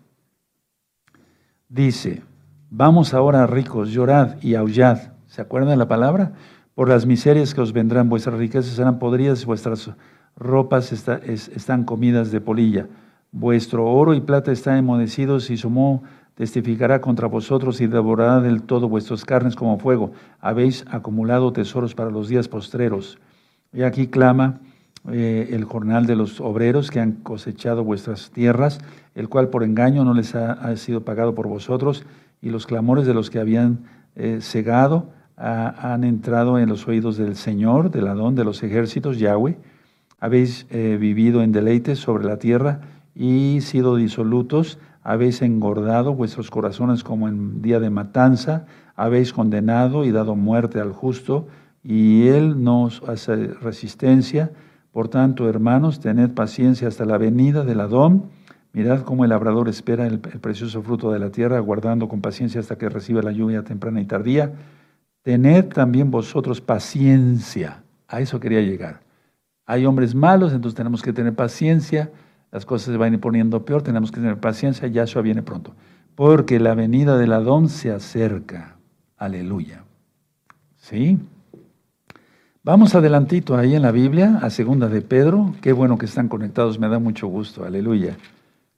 [1.69, 2.21] Dice,
[2.69, 5.13] vamos ahora ricos, llorad y aullad.
[5.27, 6.33] ¿Se acuerdan la palabra?
[6.75, 9.91] Por las miserias que os vendrán, vuestras riquezas serán podridas y vuestras
[10.35, 12.87] ropas están comidas de polilla.
[13.31, 16.03] Vuestro oro y plata están enmudecidos y su moho
[16.35, 20.11] testificará contra vosotros y devorará del todo vuestras carnes como fuego.
[20.39, 23.17] Habéis acumulado tesoros para los días postreros.
[23.73, 24.59] Y aquí clama
[25.09, 28.79] eh, el jornal de los obreros que han cosechado vuestras tierras,
[29.15, 32.05] el cual por engaño no les ha, sido pagado por vosotros,
[32.39, 33.79] y los clamores de los que habían
[34.15, 39.57] eh, cegado han entrado en los oídos del Señor, del Adón de los ejércitos, Yahweh.
[40.19, 42.81] Habéis eh, vivido en deleites sobre la tierra
[43.15, 50.11] y sido disolutos, habéis engordado vuestros corazones como en día de matanza, habéis condenado y
[50.11, 51.47] dado muerte al justo,
[51.83, 54.51] y él nos hace resistencia
[54.91, 58.25] por tanto, hermanos, tened paciencia hasta la venida del Adón.
[58.73, 62.77] Mirad cómo el labrador espera el, precioso fruto de la tierra, aguardando con paciencia hasta
[62.77, 64.53] que reciba la lluvia temprana y tardía.
[65.21, 67.83] Tened también vosotros paciencia.
[68.07, 69.01] A eso quería llegar.
[69.65, 72.11] Hay hombres malos, entonces tenemos que tener paciencia.
[72.51, 74.87] Las cosas se van a ir poniendo peor, tenemos que tener paciencia.
[74.89, 75.73] Yahshua viene pronto.
[76.15, 78.75] Porque la venida del Adón se acerca.
[79.15, 79.85] Aleluya.
[80.75, 81.17] ¿Sí?
[82.63, 85.55] Vamos adelantito ahí en la Biblia, a segunda de Pedro.
[85.61, 87.65] Qué bueno que están conectados, me da mucho gusto.
[87.65, 88.15] Aleluya.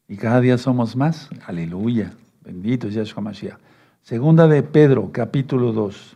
[0.07, 1.29] Y cada día somos más.
[1.47, 2.13] Aleluya.
[2.45, 3.57] Bendito es Yahshua Mashiach.
[4.01, 6.15] Segunda de Pedro, capítulo 2.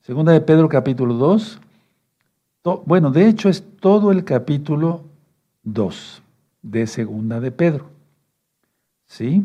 [0.00, 1.60] Segunda de Pedro, capítulo 2.
[2.84, 5.04] Bueno, de hecho es todo el capítulo
[5.62, 6.20] 2
[6.62, 7.86] de Segunda de Pedro.
[9.06, 9.44] ¿Sí?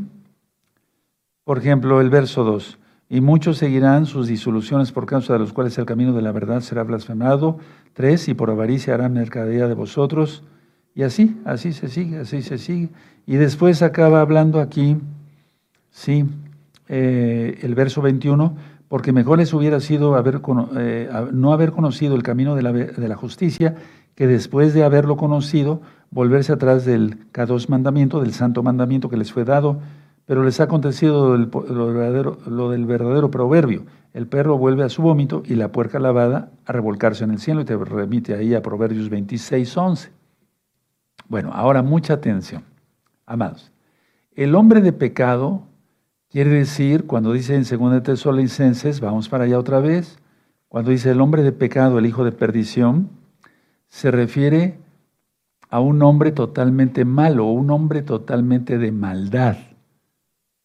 [1.43, 5.75] Por ejemplo, el verso 2 y muchos seguirán sus disoluciones por causa de los cuales
[5.79, 7.57] el camino de la verdad será blasfemado.
[7.93, 10.43] Tres, y por avaricia harán mercadería de vosotros.
[10.93, 12.89] Y así, así se sigue, así se sigue.
[13.25, 14.97] Y después acaba hablando aquí,
[15.89, 16.23] sí,
[16.87, 18.55] eh, el verso 21,
[18.87, 20.41] porque mejor les hubiera sido haber,
[20.77, 23.75] eh, no haber conocido el camino de la, de la, justicia
[24.13, 29.31] que después de haberlo conocido, volverse atrás del K2 mandamiento, del santo mandamiento que les
[29.31, 29.79] fue dado
[30.29, 33.87] pero les ha acontecido lo, del verdadero proverbio.
[34.13, 37.61] El perro vuelve a su vómito y la puerca lavada a revolcarse en el cielo
[37.61, 40.11] y te remite ahí a Proverbios 26, 11.
[41.29, 42.63] Bueno, ahora mucha atención.
[43.25, 43.71] Amados,
[44.35, 45.63] el hombre de pecado
[46.29, 50.19] quiere decir, cuando dice en 2 Tesalonicenses, vamos para allá otra vez,
[50.67, 53.09] cuando dice el hombre de pecado, el hijo de perdición,
[53.87, 54.77] se refiere
[55.71, 59.57] a un hombre totalmente malo, un hombre totalmente de maldad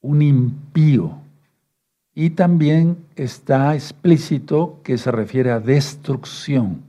[0.05, 1.13] un impío.
[2.15, 6.83] Y también está explícito que se refiere a destrucción.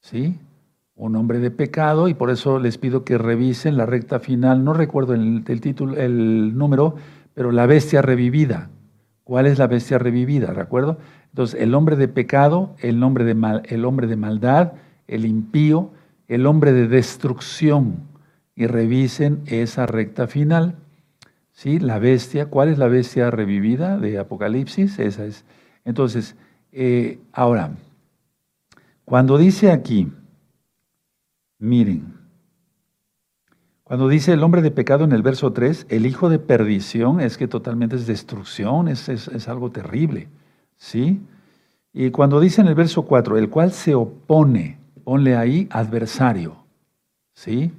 [0.00, 0.36] ¿Sí?
[0.96, 4.72] Un hombre de pecado, y por eso les pido que revisen la recta final, no
[4.72, 6.96] recuerdo el, título, el número,
[7.32, 8.70] pero la bestia revivida.
[9.22, 10.52] ¿Cuál es la bestia revivida?
[10.52, 10.98] ¿De acuerdo?
[11.28, 14.72] Entonces, el hombre de pecado, el, hombre de mal, el hombre de maldad,
[15.06, 15.92] el impío,
[16.26, 18.00] el hombre de destrucción.
[18.56, 20.74] Y revisen esa recta final.
[21.58, 21.80] ¿Sí?
[21.80, 25.00] La bestia, ¿cuál es la bestia revivida de Apocalipsis?
[25.00, 25.44] Esa es.
[25.84, 26.36] Entonces,
[26.70, 27.72] eh, ahora,
[29.04, 30.06] cuando dice aquí,
[31.58, 32.14] miren,
[33.82, 37.36] cuando dice el hombre de pecado en el verso 3, el hijo de perdición, es
[37.36, 40.28] que totalmente es destrucción, es, es algo terrible,
[40.76, 41.20] ¿sí?
[41.92, 46.54] Y cuando dice en el verso 4, el cual se opone, ponle ahí adversario,
[47.34, 47.72] ¿sí?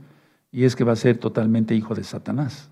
[0.52, 2.70] Y es que va a ser totalmente hijo de Satanás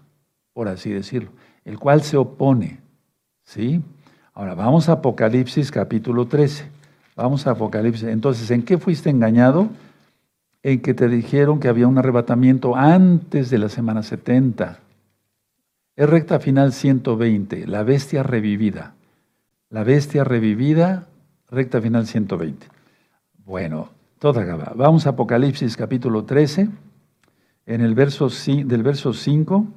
[0.58, 1.30] por así decirlo,
[1.66, 2.80] el cual se opone.
[3.44, 3.80] ¿Sí?
[4.34, 6.68] Ahora vamos a Apocalipsis capítulo 13.
[7.16, 8.08] Vamos a Apocalipsis.
[8.08, 9.70] Entonces, ¿en qué fuiste engañado?
[10.64, 14.80] En que te dijeron que había un arrebatamiento antes de la semana 70.
[15.96, 18.96] Es recta final 120, la bestia revivida.
[19.70, 21.08] La bestia revivida,
[21.52, 22.66] recta final 120.
[23.46, 24.74] Bueno, toda acaba.
[24.76, 26.68] Vamos a Apocalipsis capítulo 13,
[27.68, 28.30] en el verso,
[28.66, 29.68] del verso 5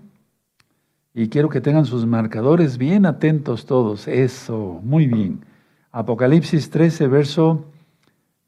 [1.14, 4.06] y quiero que tengan sus marcadores bien atentos todos.
[4.06, 5.44] Eso, muy bien.
[5.92, 7.64] Apocalipsis 13, verso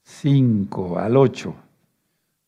[0.05, 1.55] 5 al 8.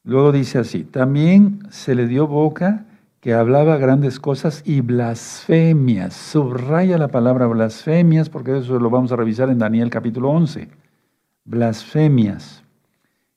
[0.04, 2.86] Luego dice así, también se le dio boca
[3.20, 6.14] que hablaba grandes cosas y blasfemias.
[6.14, 10.68] Subraya la palabra blasfemias porque eso lo vamos a revisar en Daniel capítulo 11.
[11.44, 12.62] Blasfemias.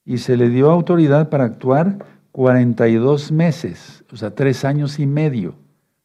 [0.06, 5.56] Y se le dio autoridad para actuar 42 meses, o sea, tres años y medio.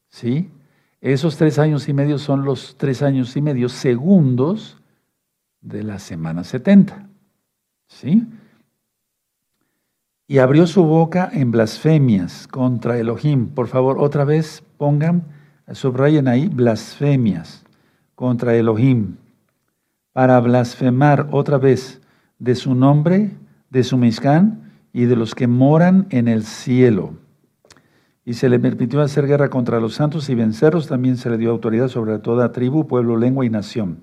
[0.09, 0.49] ¿Sí?
[1.03, 4.79] Esos tres años y medio son los tres años y medio segundos
[5.61, 7.09] de la semana 70.
[7.89, 8.25] ¿Sí?
[10.29, 13.49] Y abrió su boca en blasfemias contra Elohim.
[13.49, 15.25] Por favor, otra vez pongan,
[15.73, 17.65] subrayen ahí, blasfemias
[18.15, 19.17] contra Elohim.
[20.13, 22.01] Para blasfemar otra vez
[22.39, 23.33] de su nombre,
[23.71, 27.15] de su Mishkan y de los que moran en el cielo.
[28.25, 30.87] Y se le permitió hacer guerra contra los santos y vencerlos.
[30.87, 34.01] También se le dio autoridad sobre toda tribu, pueblo, lengua y nación.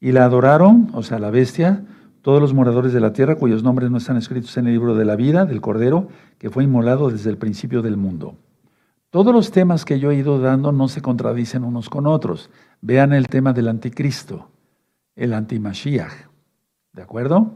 [0.00, 1.84] Y la adoraron, o sea, la bestia,
[2.22, 5.04] todos los moradores de la tierra cuyos nombres no están escritos en el libro de
[5.04, 8.36] la vida del Cordero, que fue inmolado desde el principio del mundo.
[9.10, 12.48] Todos los temas que yo he ido dando no se contradicen unos con otros.
[12.80, 14.50] Vean el tema del anticristo,
[15.14, 16.28] el antimashiach.
[16.92, 17.52] ¿De acuerdo?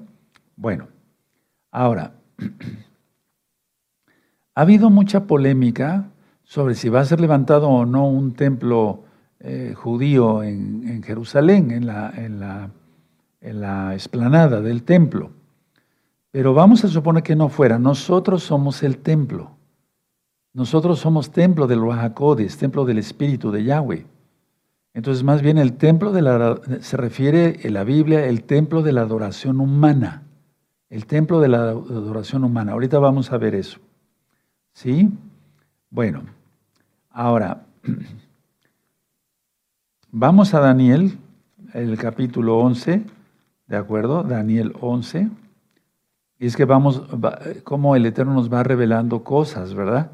[0.57, 0.89] Bueno,
[1.71, 2.13] ahora,
[4.57, 6.09] ha habido mucha polémica
[6.43, 9.05] sobre si va a ser levantado o no un templo
[9.39, 12.71] eh, judío en, Jerusalén, en la, en, la,
[13.43, 15.31] en la esplanada del templo.
[16.31, 17.79] Pero vamos a suponer que no fuera.
[17.79, 19.51] Nosotros somos el templo.
[20.55, 24.07] Nosotros somos templo del Ruajacodes, templo del Espíritu de Yahweh.
[24.95, 28.93] Entonces, más bien el templo de la, se refiere en la Biblia, el templo de
[28.93, 30.23] la adoración humana.
[30.89, 32.73] El templo de la adoración humana.
[32.73, 33.81] Ahorita vamos a ver eso.
[34.77, 35.09] ¿Sí?
[35.89, 36.25] Bueno,
[37.09, 37.65] ahora,
[40.13, 41.17] vamos a Daniel,
[41.73, 43.03] el capítulo 11,
[43.69, 44.23] ¿de acuerdo?
[44.23, 45.31] Daniel 11.
[46.39, 47.05] Y es que vamos,
[47.65, 50.11] como el Eterno nos va revelando cosas, ¿verdad?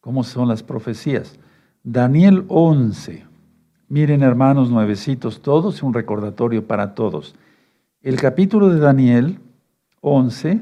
[0.00, 1.36] Cómo son las profecías.
[1.82, 3.26] Daniel 11.
[3.88, 7.34] Miren, hermanos nuevecitos, todos un recordatorio para todos.
[8.02, 9.40] El capítulo de Daniel
[10.02, 10.60] 11,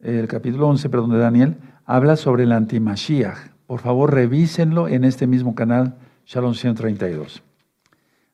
[0.00, 1.56] el capítulo 11, perdón, de Daniel,
[1.90, 3.50] habla sobre el antimashiach.
[3.66, 7.42] Por favor, revísenlo en este mismo canal, Shalom 132.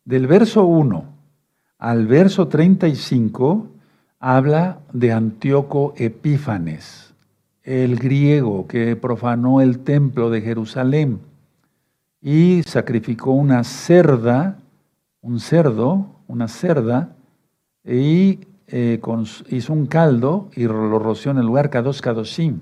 [0.05, 1.05] Del verso 1
[1.79, 3.67] al verso 35
[4.19, 7.15] habla de Antíoco Epífanes,
[7.63, 11.21] el griego que profanó el templo de Jerusalén
[12.21, 14.59] y sacrificó una cerda,
[15.23, 17.17] un cerdo, una cerda,
[17.85, 19.01] y eh,
[19.49, 22.61] hizo un caldo y lo roció en el lugar Kadosh Kadoshim.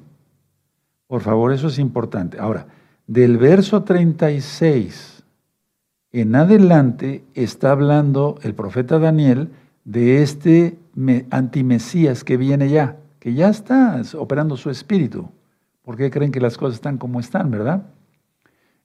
[1.07, 2.39] Por favor, eso es importante.
[2.39, 2.67] Ahora,
[3.07, 5.25] del verso 36
[6.13, 9.51] en adelante está hablando el profeta Daniel
[9.85, 10.79] de este
[11.31, 15.29] antimesías que viene ya, que ya está operando su espíritu.
[15.83, 17.83] ¿Por qué creen que las cosas están como están, verdad?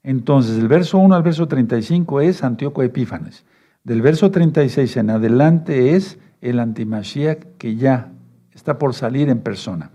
[0.03, 3.45] Entonces, del verso 1 al verso 35 es Antíoco Epífanes.
[3.84, 8.12] Del verso 36 en adelante es el antimashiach que ya
[8.53, 9.91] está por salir en persona.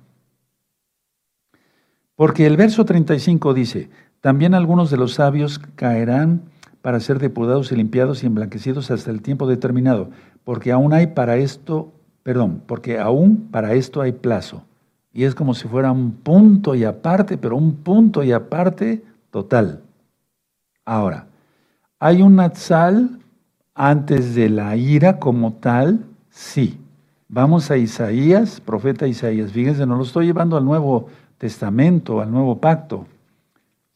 [2.16, 6.42] Porque el verso 35 dice, también algunos de los sabios caerán
[6.80, 10.10] para ser depurados y limpiados y emblanquecidos hasta el tiempo determinado,
[10.44, 14.62] porque aún hay para esto, perdón, porque aún para esto hay plazo.
[15.12, 19.80] Y es como si fuera un punto y aparte, pero un punto y aparte total.
[20.84, 21.26] Ahora,
[21.98, 23.18] ¿hay un Natsal
[23.74, 26.04] antes de la ira como tal?
[26.30, 26.78] Sí.
[27.28, 29.52] Vamos a Isaías, profeta Isaías.
[29.52, 31.08] Fíjense, no lo estoy llevando al Nuevo
[31.44, 33.06] Testamento, al Nuevo Pacto.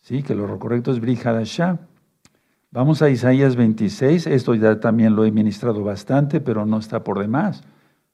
[0.02, 1.78] Sí, que lo correcto es Brihadashah.
[2.70, 4.26] Vamos a Isaías 26.
[4.26, 7.62] Esto ya también lo he ministrado bastante, pero no está por demás.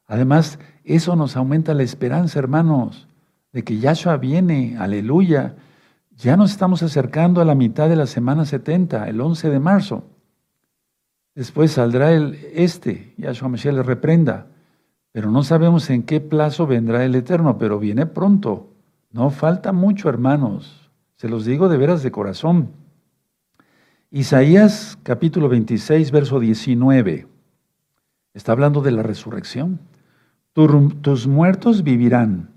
[0.06, 3.08] Además, eso nos aumenta la esperanza, hermanos,
[3.52, 4.76] de que Yahshua viene.
[4.78, 5.56] Aleluya.
[6.16, 10.04] Ya nos estamos acercando a la mitad de la semana 70, el 11 de marzo.
[11.34, 14.46] Después saldrá el este, Yahshua Mashiach le reprenda.
[15.10, 18.73] Pero no sabemos en qué plazo vendrá el Eterno, pero viene pronto.
[19.14, 20.90] No falta mucho, hermanos.
[21.14, 22.70] Se los digo de veras de corazón.
[24.10, 27.28] Isaías capítulo 26, verso 19.
[28.34, 29.78] Está hablando de la resurrección.
[30.52, 32.48] Tus muertos vivirán,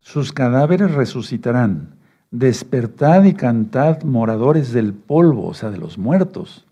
[0.00, 1.94] sus cadáveres resucitarán
[2.30, 6.66] despertad y cantad moradores del polvo, o sea, de los muertos,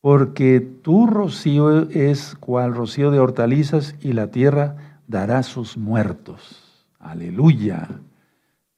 [0.00, 6.84] porque tu rocío es cual rocío de hortalizas y la tierra dará sus muertos.
[6.98, 8.00] Aleluya.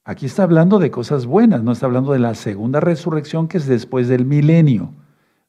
[0.05, 3.66] Aquí está hablando de cosas buenas, no está hablando de la segunda resurrección que es
[3.66, 4.90] después del milenio.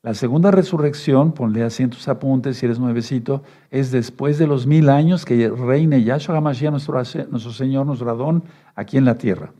[0.03, 3.41] La segunda resurrección, ponle así en tus apuntes si eres nuevecito,
[3.71, 6.93] es después de los mil años que reine Yahshua HaMashiach, nuestro,
[7.31, 8.43] nuestro Señor, nuestro Adón,
[8.75, 9.53] aquí en la tierra.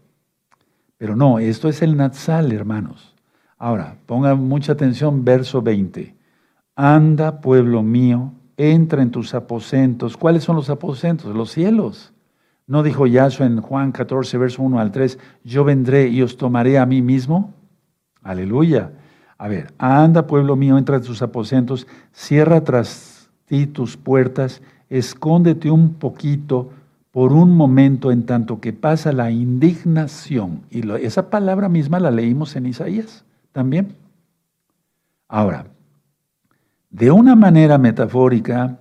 [0.97, 3.15] Pero no, esto es el Natsal, hermanos.
[3.57, 6.15] Ahora, pongan mucha atención, verso 20.
[6.75, 10.17] Anda, pueblo mío, entra en tus aposentos.
[10.17, 11.35] ¿Cuáles son los aposentos?
[11.35, 12.12] Los cielos.
[12.65, 16.79] ¿No dijo Yahshua en Juan 14, verso 1 al 3, yo vendré y os tomaré
[16.79, 17.53] a mí mismo?
[18.21, 18.91] Aleluya.
[19.37, 25.69] A ver, anda, pueblo mío, entra en tus aposentos, cierra tras ti tus puertas, escóndete
[25.69, 26.71] un poquito
[27.11, 30.61] por un momento en tanto que pasa la indignación.
[30.71, 33.95] Y esa palabra misma la leímos en Isaías también.
[35.27, 35.65] Ahora,
[36.89, 38.79] de una manera metafórica,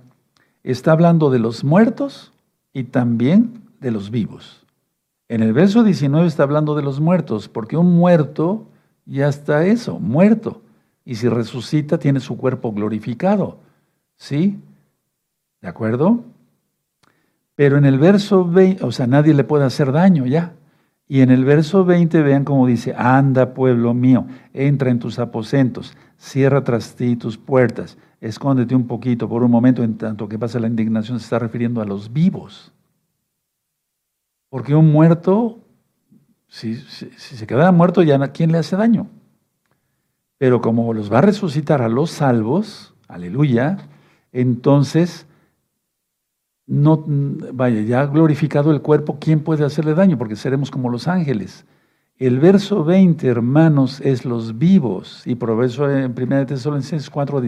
[0.63, 2.31] está hablando de los muertos
[2.71, 4.65] y también de los vivos.
[5.27, 8.65] En el verso 19 está hablando de los muertos, porque un muerto
[9.05, 10.61] ya está eso, muerto.
[11.05, 13.59] Y si resucita, tiene su cuerpo glorificado.
[14.15, 14.59] ¿Sí?
[15.61, 16.23] ¿De acuerdo?
[17.55, 20.53] Pero en el verso 20, o sea, nadie le puede hacer daño ya.
[21.07, 25.95] Y en el verso 20 vean cómo dice, anda pueblo mío, entra en tus aposentos,
[26.17, 30.59] cierra tras ti tus puertas, escóndete un poquito por un momento en tanto que pasa
[30.59, 32.71] la indignación, se está refiriendo a los vivos.
[34.53, 35.57] Porque un muerto,
[36.47, 39.07] si, se quedara muerto, ya quién le hace daño.
[40.37, 43.79] Pero como los va a resucitar a los salvos, aleluya,
[44.31, 45.25] entonces,
[46.67, 50.19] no, vaya, ya glorificado el cuerpo, ¿quién puede hacerle daño?
[50.19, 51.65] Porque seremos como los ángeles.
[52.19, 55.25] El verso 20, hermanos, es los vivos.
[55.25, 57.41] Y por eso en 1 Tesalonicenses 4,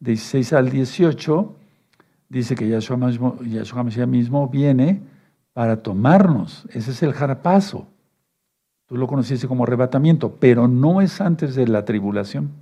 [0.00, 1.54] 16 al 18,
[2.28, 3.12] dice que Yahshua
[3.44, 5.19] Yahshua mismo viene
[5.60, 6.64] para tomarnos.
[6.70, 7.86] Ese es el jarapazo.
[8.86, 12.52] Tú lo conociste como arrebatamiento, pero no es antes de la tribulación.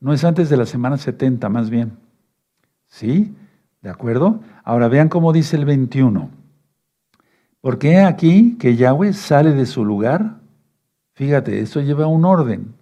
[0.00, 1.92] No es antes de la semana 70, más bien.
[2.86, 3.34] ¿Sí?
[3.82, 4.40] ¿De acuerdo?
[4.64, 6.30] Ahora vean cómo dice el 21.
[7.60, 10.38] Porque aquí que Yahweh sale de su lugar.
[11.12, 12.72] Fíjate, esto lleva un orden.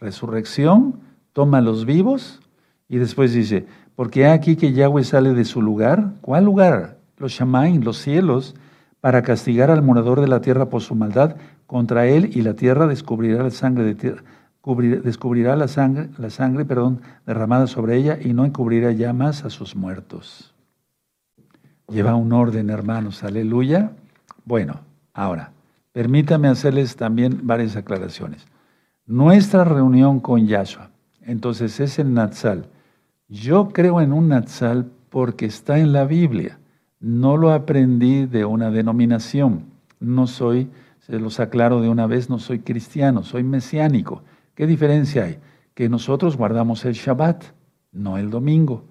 [0.00, 0.98] Resurrección,
[1.32, 2.40] toma a los vivos
[2.88, 6.14] y después dice, porque aquí que Yahweh sale de su lugar.
[6.22, 6.98] ¿Cuál lugar?
[7.18, 8.56] Los Shamaim, los cielos,
[9.06, 11.36] para castigar al morador de la tierra por su maldad.
[11.68, 13.86] Contra él y la tierra descubrirá la sangre
[16.18, 20.52] la sangre perdón, derramada sobre ella y no encubrirá ya más a sus muertos.
[21.86, 23.92] Lleva un orden, hermanos, aleluya.
[24.44, 24.80] Bueno,
[25.14, 25.52] ahora,
[25.92, 28.44] permítame hacerles también varias aclaraciones.
[29.06, 30.90] Nuestra reunión con Yahshua,
[31.22, 32.66] entonces es el Natsal.
[33.28, 36.58] Yo creo en un Natsal porque está en la Biblia.
[37.00, 39.64] No lo aprendí de una denominación.
[40.00, 40.70] No soy,
[41.00, 44.22] se los aclaro de una vez, no soy cristiano, soy mesiánico.
[44.54, 45.38] ¿Qué diferencia hay?
[45.74, 47.44] Que nosotros guardamos el Shabbat,
[47.92, 48.84] no el domingo.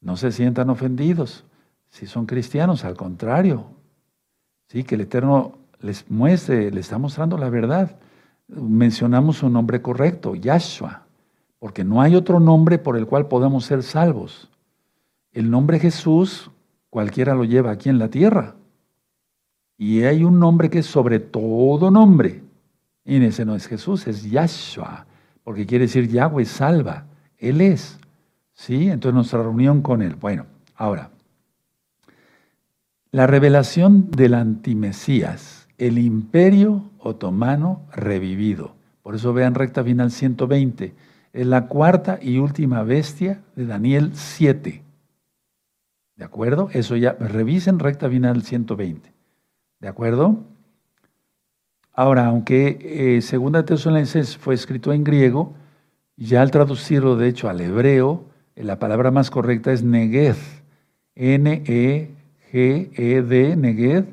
[0.00, 1.44] No se sientan ofendidos
[1.90, 3.66] si son cristianos, al contrario.
[4.68, 7.96] Sí, que el Eterno les muestre, le está mostrando la verdad.
[8.48, 11.02] Mencionamos un nombre correcto, Yahshua,
[11.58, 14.50] porque no hay otro nombre por el cual podamos ser salvos.
[15.32, 16.50] El nombre Jesús,
[16.90, 18.56] cualquiera lo lleva aquí en la tierra.
[19.76, 22.42] Y hay un nombre que es sobre todo nombre,
[23.04, 25.06] y ese no es Jesús, es Yahshua,
[25.42, 27.06] porque quiere decir Yahweh salva.
[27.38, 27.98] Él es.
[28.52, 28.90] ¿Sí?
[28.90, 30.16] Entonces nuestra reunión con Él.
[30.16, 31.10] Bueno, ahora,
[33.12, 38.74] la revelación del antimesías, el imperio otomano revivido.
[39.02, 40.92] Por eso vean recta final 120.
[41.32, 44.82] Es la cuarta y última bestia de Daniel 7.
[46.18, 46.68] ¿De acuerdo?
[46.72, 49.12] Eso ya, revisen recta final 120.
[49.78, 50.42] ¿De acuerdo?
[51.92, 55.54] Ahora, aunque eh, Segunda Tesalonicenses fue escrito en griego,
[56.16, 58.24] ya al traducirlo de hecho al hebreo,
[58.56, 60.34] la palabra más correcta es Neged,
[61.14, 62.16] N-E-G-E-D,
[63.56, 64.04] Neged,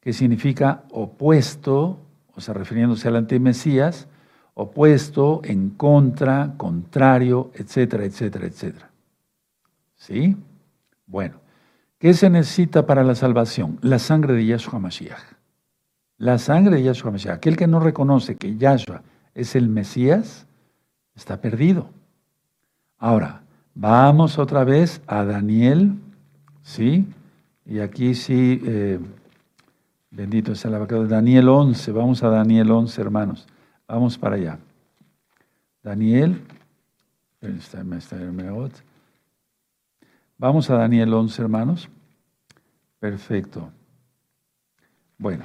[0.00, 2.00] que significa opuesto,
[2.34, 4.08] o sea, refiriéndose al antimesías,
[4.54, 8.90] opuesto, en contra, contrario, etcétera, etcétera, etcétera.
[9.94, 10.36] ¿Sí?
[11.06, 11.43] Bueno,
[12.04, 13.78] ¿qué se necesita para la salvación?
[13.80, 15.22] La sangre de Yahshua Mashiach.
[16.18, 17.34] La sangre de Yahshua Mesías.
[17.34, 19.00] Aquel que no reconoce que Yahshua
[19.32, 20.46] es el Mesías,
[21.14, 21.88] está perdido.
[22.98, 23.40] Ahora,
[23.74, 25.94] vamos otra vez a Daniel,
[26.62, 27.06] ¿sí?
[27.64, 29.00] Y aquí sí, eh,
[30.10, 31.90] bendito sea la vaca Daniel 11.
[31.90, 33.46] Vamos a Daniel 11, hermanos.
[33.88, 34.58] Vamos para allá.
[35.82, 36.42] Daniel,
[40.36, 41.88] vamos a Daniel 11, hermanos.
[43.04, 43.70] Perfecto.
[45.18, 45.44] Bueno.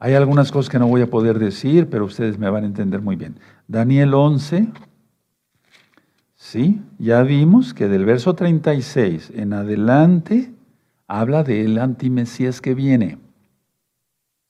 [0.00, 3.00] Hay algunas cosas que no voy a poder decir, pero ustedes me van a entender
[3.00, 3.38] muy bien.
[3.68, 4.66] Daniel 11,
[6.34, 10.52] sí, ya vimos que del verso 36 en adelante
[11.06, 13.18] habla del antimesías que viene,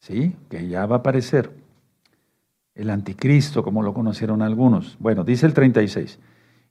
[0.00, 1.50] sí, que ya va a aparecer.
[2.74, 4.96] El anticristo, como lo conocieron algunos.
[4.98, 6.18] Bueno, dice el 36.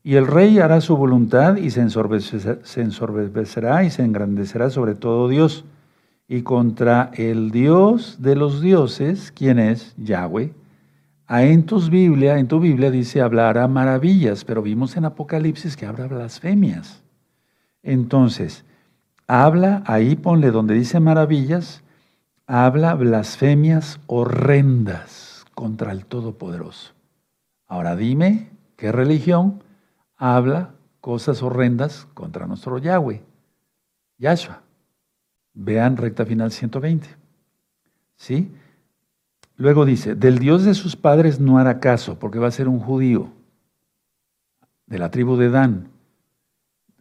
[0.04, 5.64] Y el rey hará su voluntad y se ensorbecerá y se engrandecerá sobre todo Dios
[6.28, 9.94] y contra el Dios de los dioses, ¿quién es?
[9.98, 10.54] Yahweh.
[11.28, 15.86] Ah, en tu Biblia, en tu Biblia dice hablará maravillas, pero vimos en Apocalipsis que
[15.86, 17.04] habrá blasfemias.
[17.84, 18.66] Entonces,
[19.28, 21.84] habla, ahí ponle donde dice maravillas,
[22.48, 26.94] habla blasfemias horrendas contra el Todopoderoso.
[27.68, 29.62] Ahora dime, ¿qué religión
[30.22, 33.24] habla cosas horrendas contra nuestro Yahweh?
[34.20, 34.62] Yahshua.
[35.54, 37.10] Vean recta final 120.
[38.16, 38.52] ¿Sí?
[39.58, 42.80] Luego dice, del Dios de sus padres no hará caso, porque va a ser un
[42.80, 43.32] judío
[44.86, 45.90] de la tribu de Dan.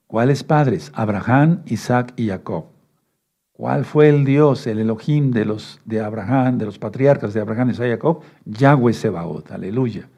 [0.07, 0.91] ¿Cuáles padres?
[0.95, 2.67] Abraham, Isaac y Jacob.
[3.53, 7.71] ¿Cuál fue el Dios, el Elohim de los de Abraham, de los patriarcas de Abraham,
[7.71, 8.23] Isaac y Jacob?
[8.47, 10.09] Yahweh Sebaot, aleluya.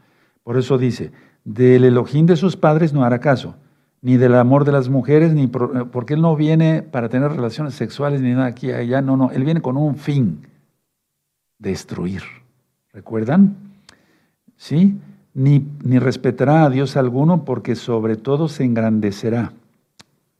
[0.44, 1.10] Por eso dice,
[1.44, 3.54] del Elohim de sus padres no hará caso,
[4.00, 8.20] ni del amor de las mujeres, ni porque él no viene para tener relaciones sexuales
[8.20, 10.46] ni nada aquí allá, no, no, él viene con un fin,
[11.58, 12.22] destruir.
[12.92, 13.56] ¿Recuerdan?
[14.56, 14.98] ¿Sí?
[15.34, 19.52] Ni, ni respetará a Dios alguno porque sobre todo se engrandecerá.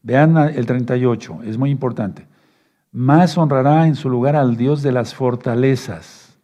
[0.03, 2.27] Vean el 38, es muy importante.
[2.91, 6.37] Más honrará en su lugar al Dios de las fortalezas.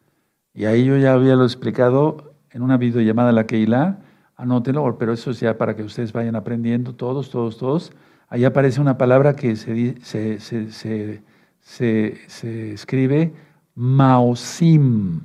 [0.55, 3.99] Y ahí yo ya había lo explicado en una videollamada a la Keilah,
[4.39, 7.93] anótenlo, pero eso es ya para que ustedes vayan aprendiendo todos, todos, todos.
[8.29, 11.23] Ahí aparece una palabra que se, se, se,
[11.61, 13.35] se escribe
[13.75, 15.21] Maosim,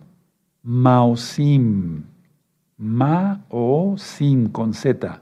[0.64, 2.04] Maosim,
[2.78, 5.22] Maosim con Z.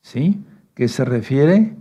[0.00, 0.42] ¿Sí?
[0.74, 1.76] Que se refiere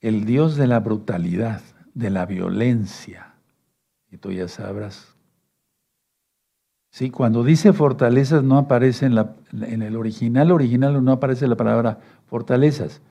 [0.00, 1.60] el Dios de la brutalidad,
[1.94, 3.34] de la violencia.
[4.10, 5.13] Y tú ya sabrás
[6.94, 11.56] Sí, cuando dice fortalezas no aparece en, la, en, el original, original no aparece la
[11.56, 13.02] palabra fortalezas.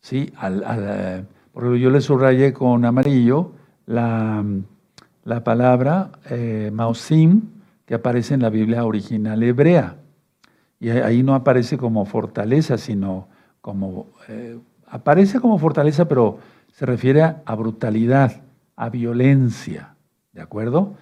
[0.00, 3.50] Sí, al, al, porque yo le subrayé con amarillo
[3.84, 4.44] la,
[5.24, 7.48] la palabra eh, mausim
[7.84, 9.96] que aparece en la Biblia original hebrea.
[10.78, 13.26] Y ahí no aparece como fortaleza, sino
[13.60, 14.06] como...
[14.28, 14.56] Eh,
[14.86, 16.38] aparece como fortaleza, pero
[16.70, 18.40] se refiere a brutalidad,
[18.76, 19.96] a violencia.
[20.32, 20.94] ¿De acuerdo?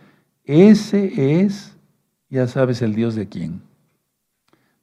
[0.46, 1.76] Ese es
[2.30, 3.62] ya sabes el Dios de quién.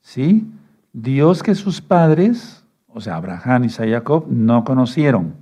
[0.02, 0.48] ¿Sí?
[0.93, 5.34] Dios que sus padres, o sea, Abraham y Jacob, no conocieron.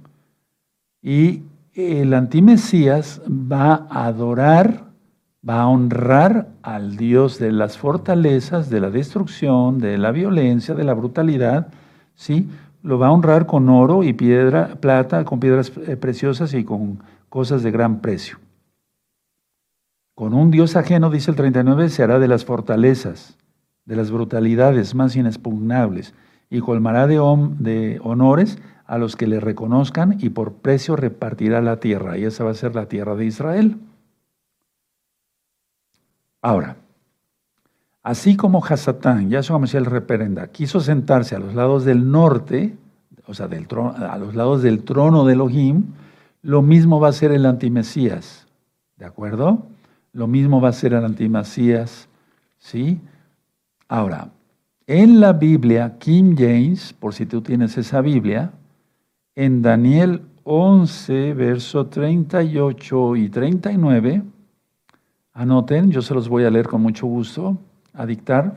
[1.01, 1.43] Y
[1.73, 4.85] el antimesías va a adorar,
[5.47, 10.83] va a honrar al Dios de las fortalezas, de la destrucción, de la violencia, de
[10.83, 11.67] la brutalidad,
[12.15, 12.49] ¿sí?
[12.81, 16.99] Lo va a honrar con oro y piedra, plata, con piedras eh, preciosas y con
[17.29, 18.37] cosas de gran precio.
[20.15, 23.35] Con un Dios ajeno, dice el 39, se hará de las fortalezas,
[23.85, 26.13] de las brutalidades más inexpugnables,
[26.49, 27.19] y colmará de,
[28.03, 32.17] honores a los que le reconozcan y por precio repartirá la tierra.
[32.17, 33.77] Y esa va a ser la tierra de Israel.
[36.43, 36.75] Ahora,
[38.03, 42.75] así como Hasatán, Yahshua Mashiach el reperenda, quiso sentarse a los lados del norte,
[43.25, 45.85] o sea, del trono, a los lados del trono de Elohim,
[46.43, 48.45] lo mismo va a ser el antimesías.
[48.97, 49.65] ¿De acuerdo?
[50.13, 52.07] Lo mismo va a ser el antimacías,
[52.59, 53.01] ¿sí?
[53.87, 54.29] Ahora,
[54.85, 58.51] en la Biblia, King James, por si tú tienes esa Biblia,
[59.35, 64.23] en Daniel 11, verso 38 y 39,
[65.33, 67.57] anoten, yo se los voy a leer con mucho gusto,
[67.93, 68.55] a dictar.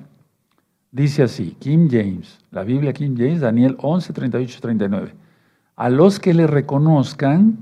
[0.90, 5.14] Dice así, King James, la Biblia King James, Daniel 11, 38 y 39.
[5.76, 7.58] A los que le reconozcan,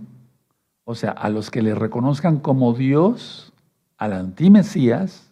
[0.84, 3.43] o sea, a los que le reconozcan como Dios,
[4.04, 5.30] al antimesías,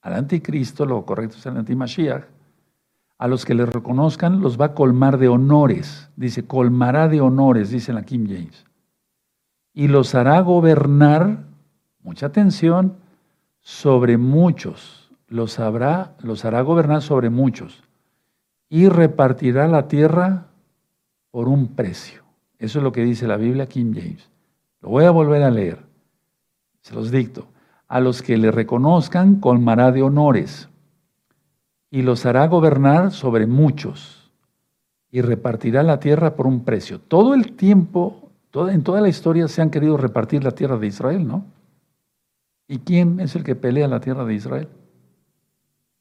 [0.00, 2.24] al anticristo, lo correcto es el antimashiach,
[3.18, 6.10] a los que le reconozcan los va a colmar de honores.
[6.16, 8.64] Dice, colmará de honores, dice la King James.
[9.72, 11.44] Y los hará gobernar,
[12.02, 12.96] mucha atención,
[13.60, 15.10] sobre muchos.
[15.28, 17.82] Los, habrá, los hará gobernar sobre muchos.
[18.68, 20.46] Y repartirá la tierra
[21.30, 22.22] por un precio.
[22.58, 24.28] Eso es lo que dice la Biblia King James.
[24.80, 25.78] Lo voy a volver a leer.
[26.82, 27.46] Se los dicto.
[27.94, 30.68] A los que le reconozcan colmará de honores
[31.92, 34.32] y los hará gobernar sobre muchos
[35.12, 36.98] y repartirá la tierra por un precio.
[36.98, 41.24] Todo el tiempo, en toda la historia se han querido repartir la tierra de Israel,
[41.24, 41.44] ¿no?
[42.66, 44.68] ¿Y quién es el que pelea la tierra de Israel?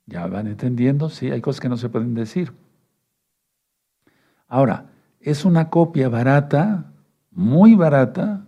[0.08, 2.54] Ya van entendiendo, sí, hay cosas que no se pueden decir.
[4.48, 4.88] Ahora,
[5.20, 6.91] es una copia barata,
[7.30, 8.48] muy barata,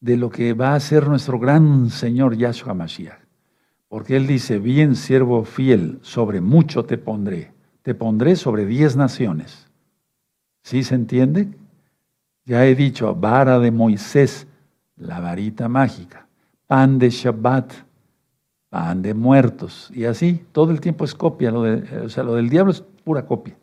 [0.00, 3.20] de lo que va a ser nuestro gran Señor Yahshua Mashiach.
[3.88, 7.52] Porque Él dice, bien siervo fiel, sobre mucho te pondré.
[7.82, 9.68] Te pondré sobre diez naciones.
[10.62, 11.48] ¿Sí se entiende?
[12.44, 14.46] Ya he dicho, vara de Moisés,
[14.96, 16.26] la varita mágica.
[16.66, 17.72] Pan de Shabbat,
[18.68, 19.90] pan de muertos.
[19.94, 21.52] Y así, todo el tiempo es copia.
[21.52, 23.56] Lo de, o sea, lo del diablo es pura copia.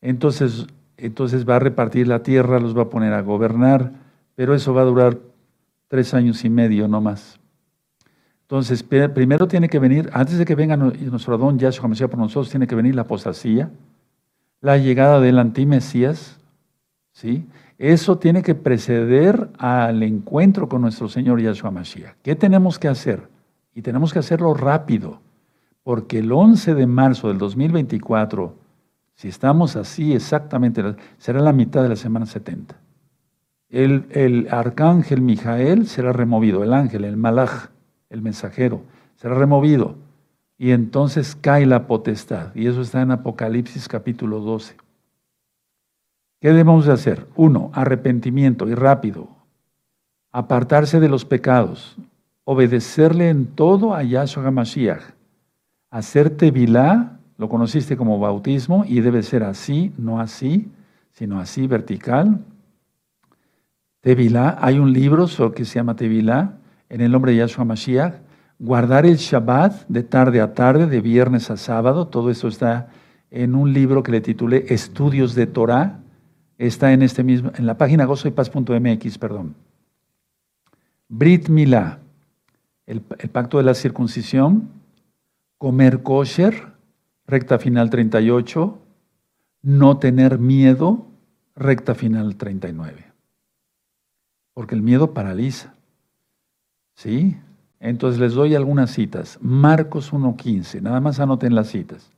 [0.00, 0.66] Entonces,
[0.98, 3.92] entonces va a repartir la tierra, los va a poner a gobernar,
[4.38, 5.18] pero eso va a durar
[5.88, 7.40] tres años y medio no más.
[8.42, 12.48] Entonces, primero tiene que venir, antes de que venga nuestro Adón Yahshua Mesías por nosotros,
[12.48, 13.68] tiene que venir la apostasía,
[14.60, 16.38] la llegada del antimesías,
[17.10, 17.46] ¿sí?
[17.78, 22.14] Eso tiene que preceder al encuentro con nuestro Señor Yahshua Mashiach.
[22.22, 23.26] ¿Qué tenemos que hacer?
[23.74, 25.20] Y tenemos que hacerlo rápido,
[25.82, 28.54] porque el 11 de marzo del 2024,
[29.16, 32.76] si estamos así exactamente, será la mitad de la semana 70.
[33.70, 37.68] El, el arcángel Mijael será removido, el ángel, el malach,
[38.08, 38.82] el mensajero,
[39.16, 39.96] será removido.
[40.56, 42.54] Y entonces cae la potestad.
[42.54, 44.76] Y eso está en Apocalipsis capítulo 12.
[46.40, 47.26] ¿Qué debemos de hacer?
[47.36, 49.28] Uno, arrepentimiento y rápido.
[50.32, 51.96] Apartarse de los pecados.
[52.44, 55.02] Obedecerle en todo a Yahshua HaMashiach.
[55.90, 60.70] Hacer tevilá, lo conociste como bautismo, y debe ser así, no así,
[61.12, 62.40] sino así, vertical.
[64.00, 68.14] Tevilá, hay un libro que se llama Tevilá, en el nombre de Yahshua HaMashiach.
[68.58, 72.88] Guardar el Shabbat de tarde a tarde, de viernes a sábado, todo eso está
[73.30, 76.00] en un libro que le titulé Estudios de Torah
[76.58, 79.54] está en este mismo, en la página gozoypaz.mx, perdón.
[81.08, 82.00] Brit Milá,
[82.86, 84.68] el, el, pacto de la circuncisión,
[85.56, 86.72] comer kosher,
[87.26, 88.78] recta final 38,
[89.62, 91.06] no tener miedo,
[91.54, 93.07] recta final 39.
[94.58, 95.72] Porque el miedo paraliza.
[96.96, 97.36] ¿Sí?
[97.78, 99.38] Entonces les doy algunas citas.
[99.40, 102.10] Marcos 1.15, nada más anoten las citas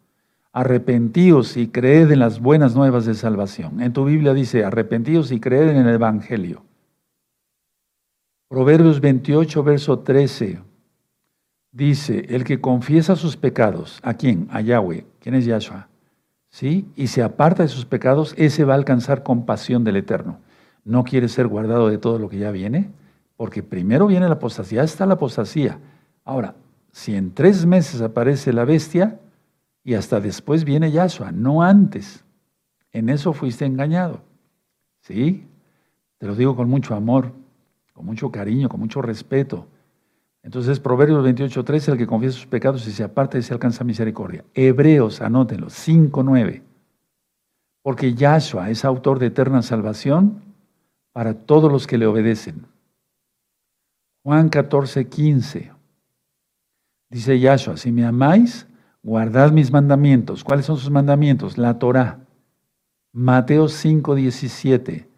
[0.52, 3.80] arrepentíos y creed en las buenas nuevas de salvación.
[3.80, 6.62] En tu Biblia dice, arrepentíos y creed en el Evangelio.
[8.48, 10.60] Proverbios 28, verso 13,
[11.70, 14.48] dice, el que confiesa sus pecados, ¿a quién?
[14.50, 15.06] A Yahweh.
[15.20, 15.86] ¿Quién es Yahshua?
[16.48, 16.88] ¿Sí?
[16.96, 20.40] Y se aparta de sus pecados, ese va a alcanzar compasión del Eterno.
[20.84, 22.90] ¿No quiere ser guardado de todo lo que ya viene?
[23.36, 25.78] Porque primero viene la apostasía, está la apostasía.
[26.24, 26.54] Ahora,
[26.92, 29.18] si en tres meses aparece la bestia,
[29.82, 32.24] y hasta después viene Yahshua, no antes.
[32.92, 34.22] En eso fuiste engañado.
[35.00, 35.46] ¿Sí?
[36.18, 37.32] Te lo digo con mucho amor,
[37.94, 39.66] con mucho cariño, con mucho respeto.
[40.42, 43.84] Entonces, Proverbios 28, 13, el que confiesa sus pecados y se aparta y se alcanza
[43.84, 44.44] misericordia.
[44.54, 46.62] Hebreos, anótenlo, 5, 9.
[47.82, 50.42] Porque Yahshua es autor de eterna salvación
[51.12, 52.66] para todos los que le obedecen.
[54.22, 55.72] Juan 14, 15.
[57.08, 58.66] Dice Yahshua, si me amáis,
[59.02, 60.44] guardad mis mandamientos.
[60.44, 61.58] ¿Cuáles son sus mandamientos?
[61.58, 62.20] La Torah.
[63.12, 65.08] Mateo 5, 17.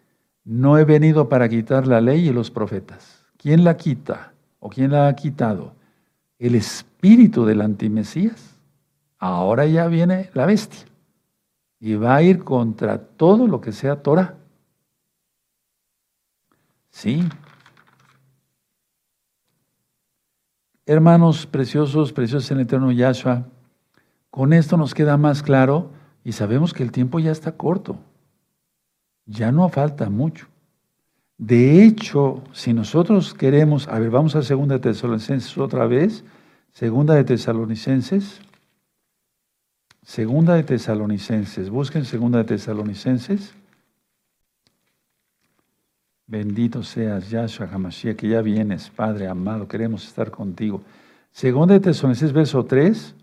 [0.45, 3.25] No he venido para quitar la ley y los profetas.
[3.37, 5.75] ¿Quién la quita o quién la ha quitado?
[6.39, 8.59] El espíritu del antimesías.
[9.19, 10.87] Ahora ya viene la bestia
[11.79, 14.37] y va a ir contra todo lo que sea Torah.
[16.93, 17.25] Sí.
[20.87, 23.47] Hermanos preciosos, preciosos en el eterno Yahshua,
[24.31, 25.91] con esto nos queda más claro
[26.23, 27.99] y sabemos que el tiempo ya está corto.
[29.27, 30.47] Ya no falta mucho.
[31.39, 36.25] De hecho, si nosotros queremos, a ver, vamos a Segunda de Tesalonicenses otra vez.
[36.73, 38.41] Segunda de Tesalonicenses.
[40.03, 41.71] Segunda de Tesalonicenses.
[41.71, 43.55] Busquen Segunda de Tesalonicenses.
[46.33, 50.81] Bendito seas, Yahshua Hamashiach, que ya vienes, Padre amado, queremos estar contigo.
[51.31, 53.15] Segunda de Tesalonicenses, verso 3.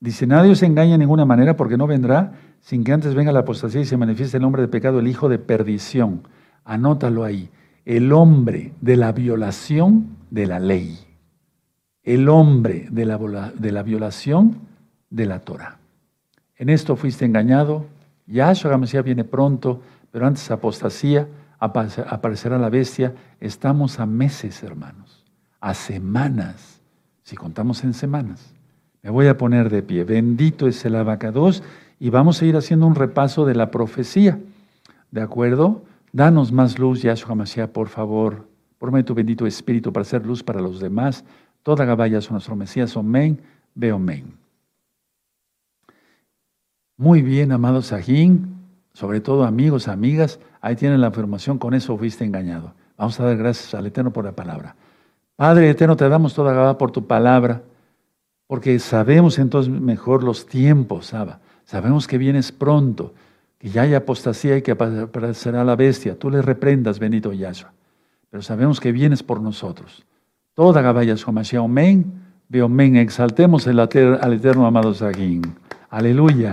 [0.00, 2.32] Dice, nadie se engaña de ninguna manera porque no vendrá
[2.62, 5.28] sin que antes venga la apostasía y se manifieste el hombre de pecado, el hijo
[5.28, 6.22] de perdición.
[6.64, 7.50] Anótalo ahí.
[7.84, 11.00] El hombre de la violación de la ley.
[12.02, 13.18] El hombre de la,
[13.54, 14.56] de la violación
[15.10, 15.76] de la Torah.
[16.56, 17.84] En esto fuiste engañado.
[18.26, 19.82] Yahshua Mesías viene pronto,
[20.14, 21.26] pero antes apostasía,
[21.58, 23.12] aparecerá la bestia.
[23.40, 25.24] Estamos a meses, hermanos,
[25.60, 26.80] a semanas,
[27.24, 28.54] si contamos en semanas
[29.04, 30.02] me voy a poner de pie.
[30.02, 31.62] Bendito es el abacados
[32.00, 34.40] y vamos a ir haciendo un repaso de la profecía.
[35.10, 35.82] ¿De acuerdo?
[36.10, 38.48] Danos más luz, Yahshua Mashiach, por favor.
[38.80, 41.24] De tu bendito Espíritu para hacer luz para los demás.
[41.62, 42.96] Toda Gabaya son nuestro Mesías.
[42.96, 43.40] Amén.
[43.74, 44.24] Veo amén.
[46.96, 48.53] Muy bien, amados Sajín,
[48.94, 52.72] sobre todo amigos, amigas, ahí tienen la información, con eso fuiste engañado.
[52.96, 54.76] Vamos a dar gracias al Eterno por la palabra.
[55.36, 57.62] Padre Eterno, te damos toda Gabá por tu palabra
[58.46, 61.40] porque sabemos entonces mejor los tiempos, Saba.
[61.64, 63.14] Sabemos que vienes pronto,
[63.58, 66.18] que ya hay apostasía y que aparecerá la bestia.
[66.18, 67.72] Tú le reprendas, bendito Yahshua.
[68.30, 70.04] Pero sabemos que vienes por nosotros.
[70.54, 72.20] Toda Gabaya Mashiach, amén.
[72.48, 75.42] Exaltemos al eterno amado Sagín.
[75.90, 76.52] Aleluya.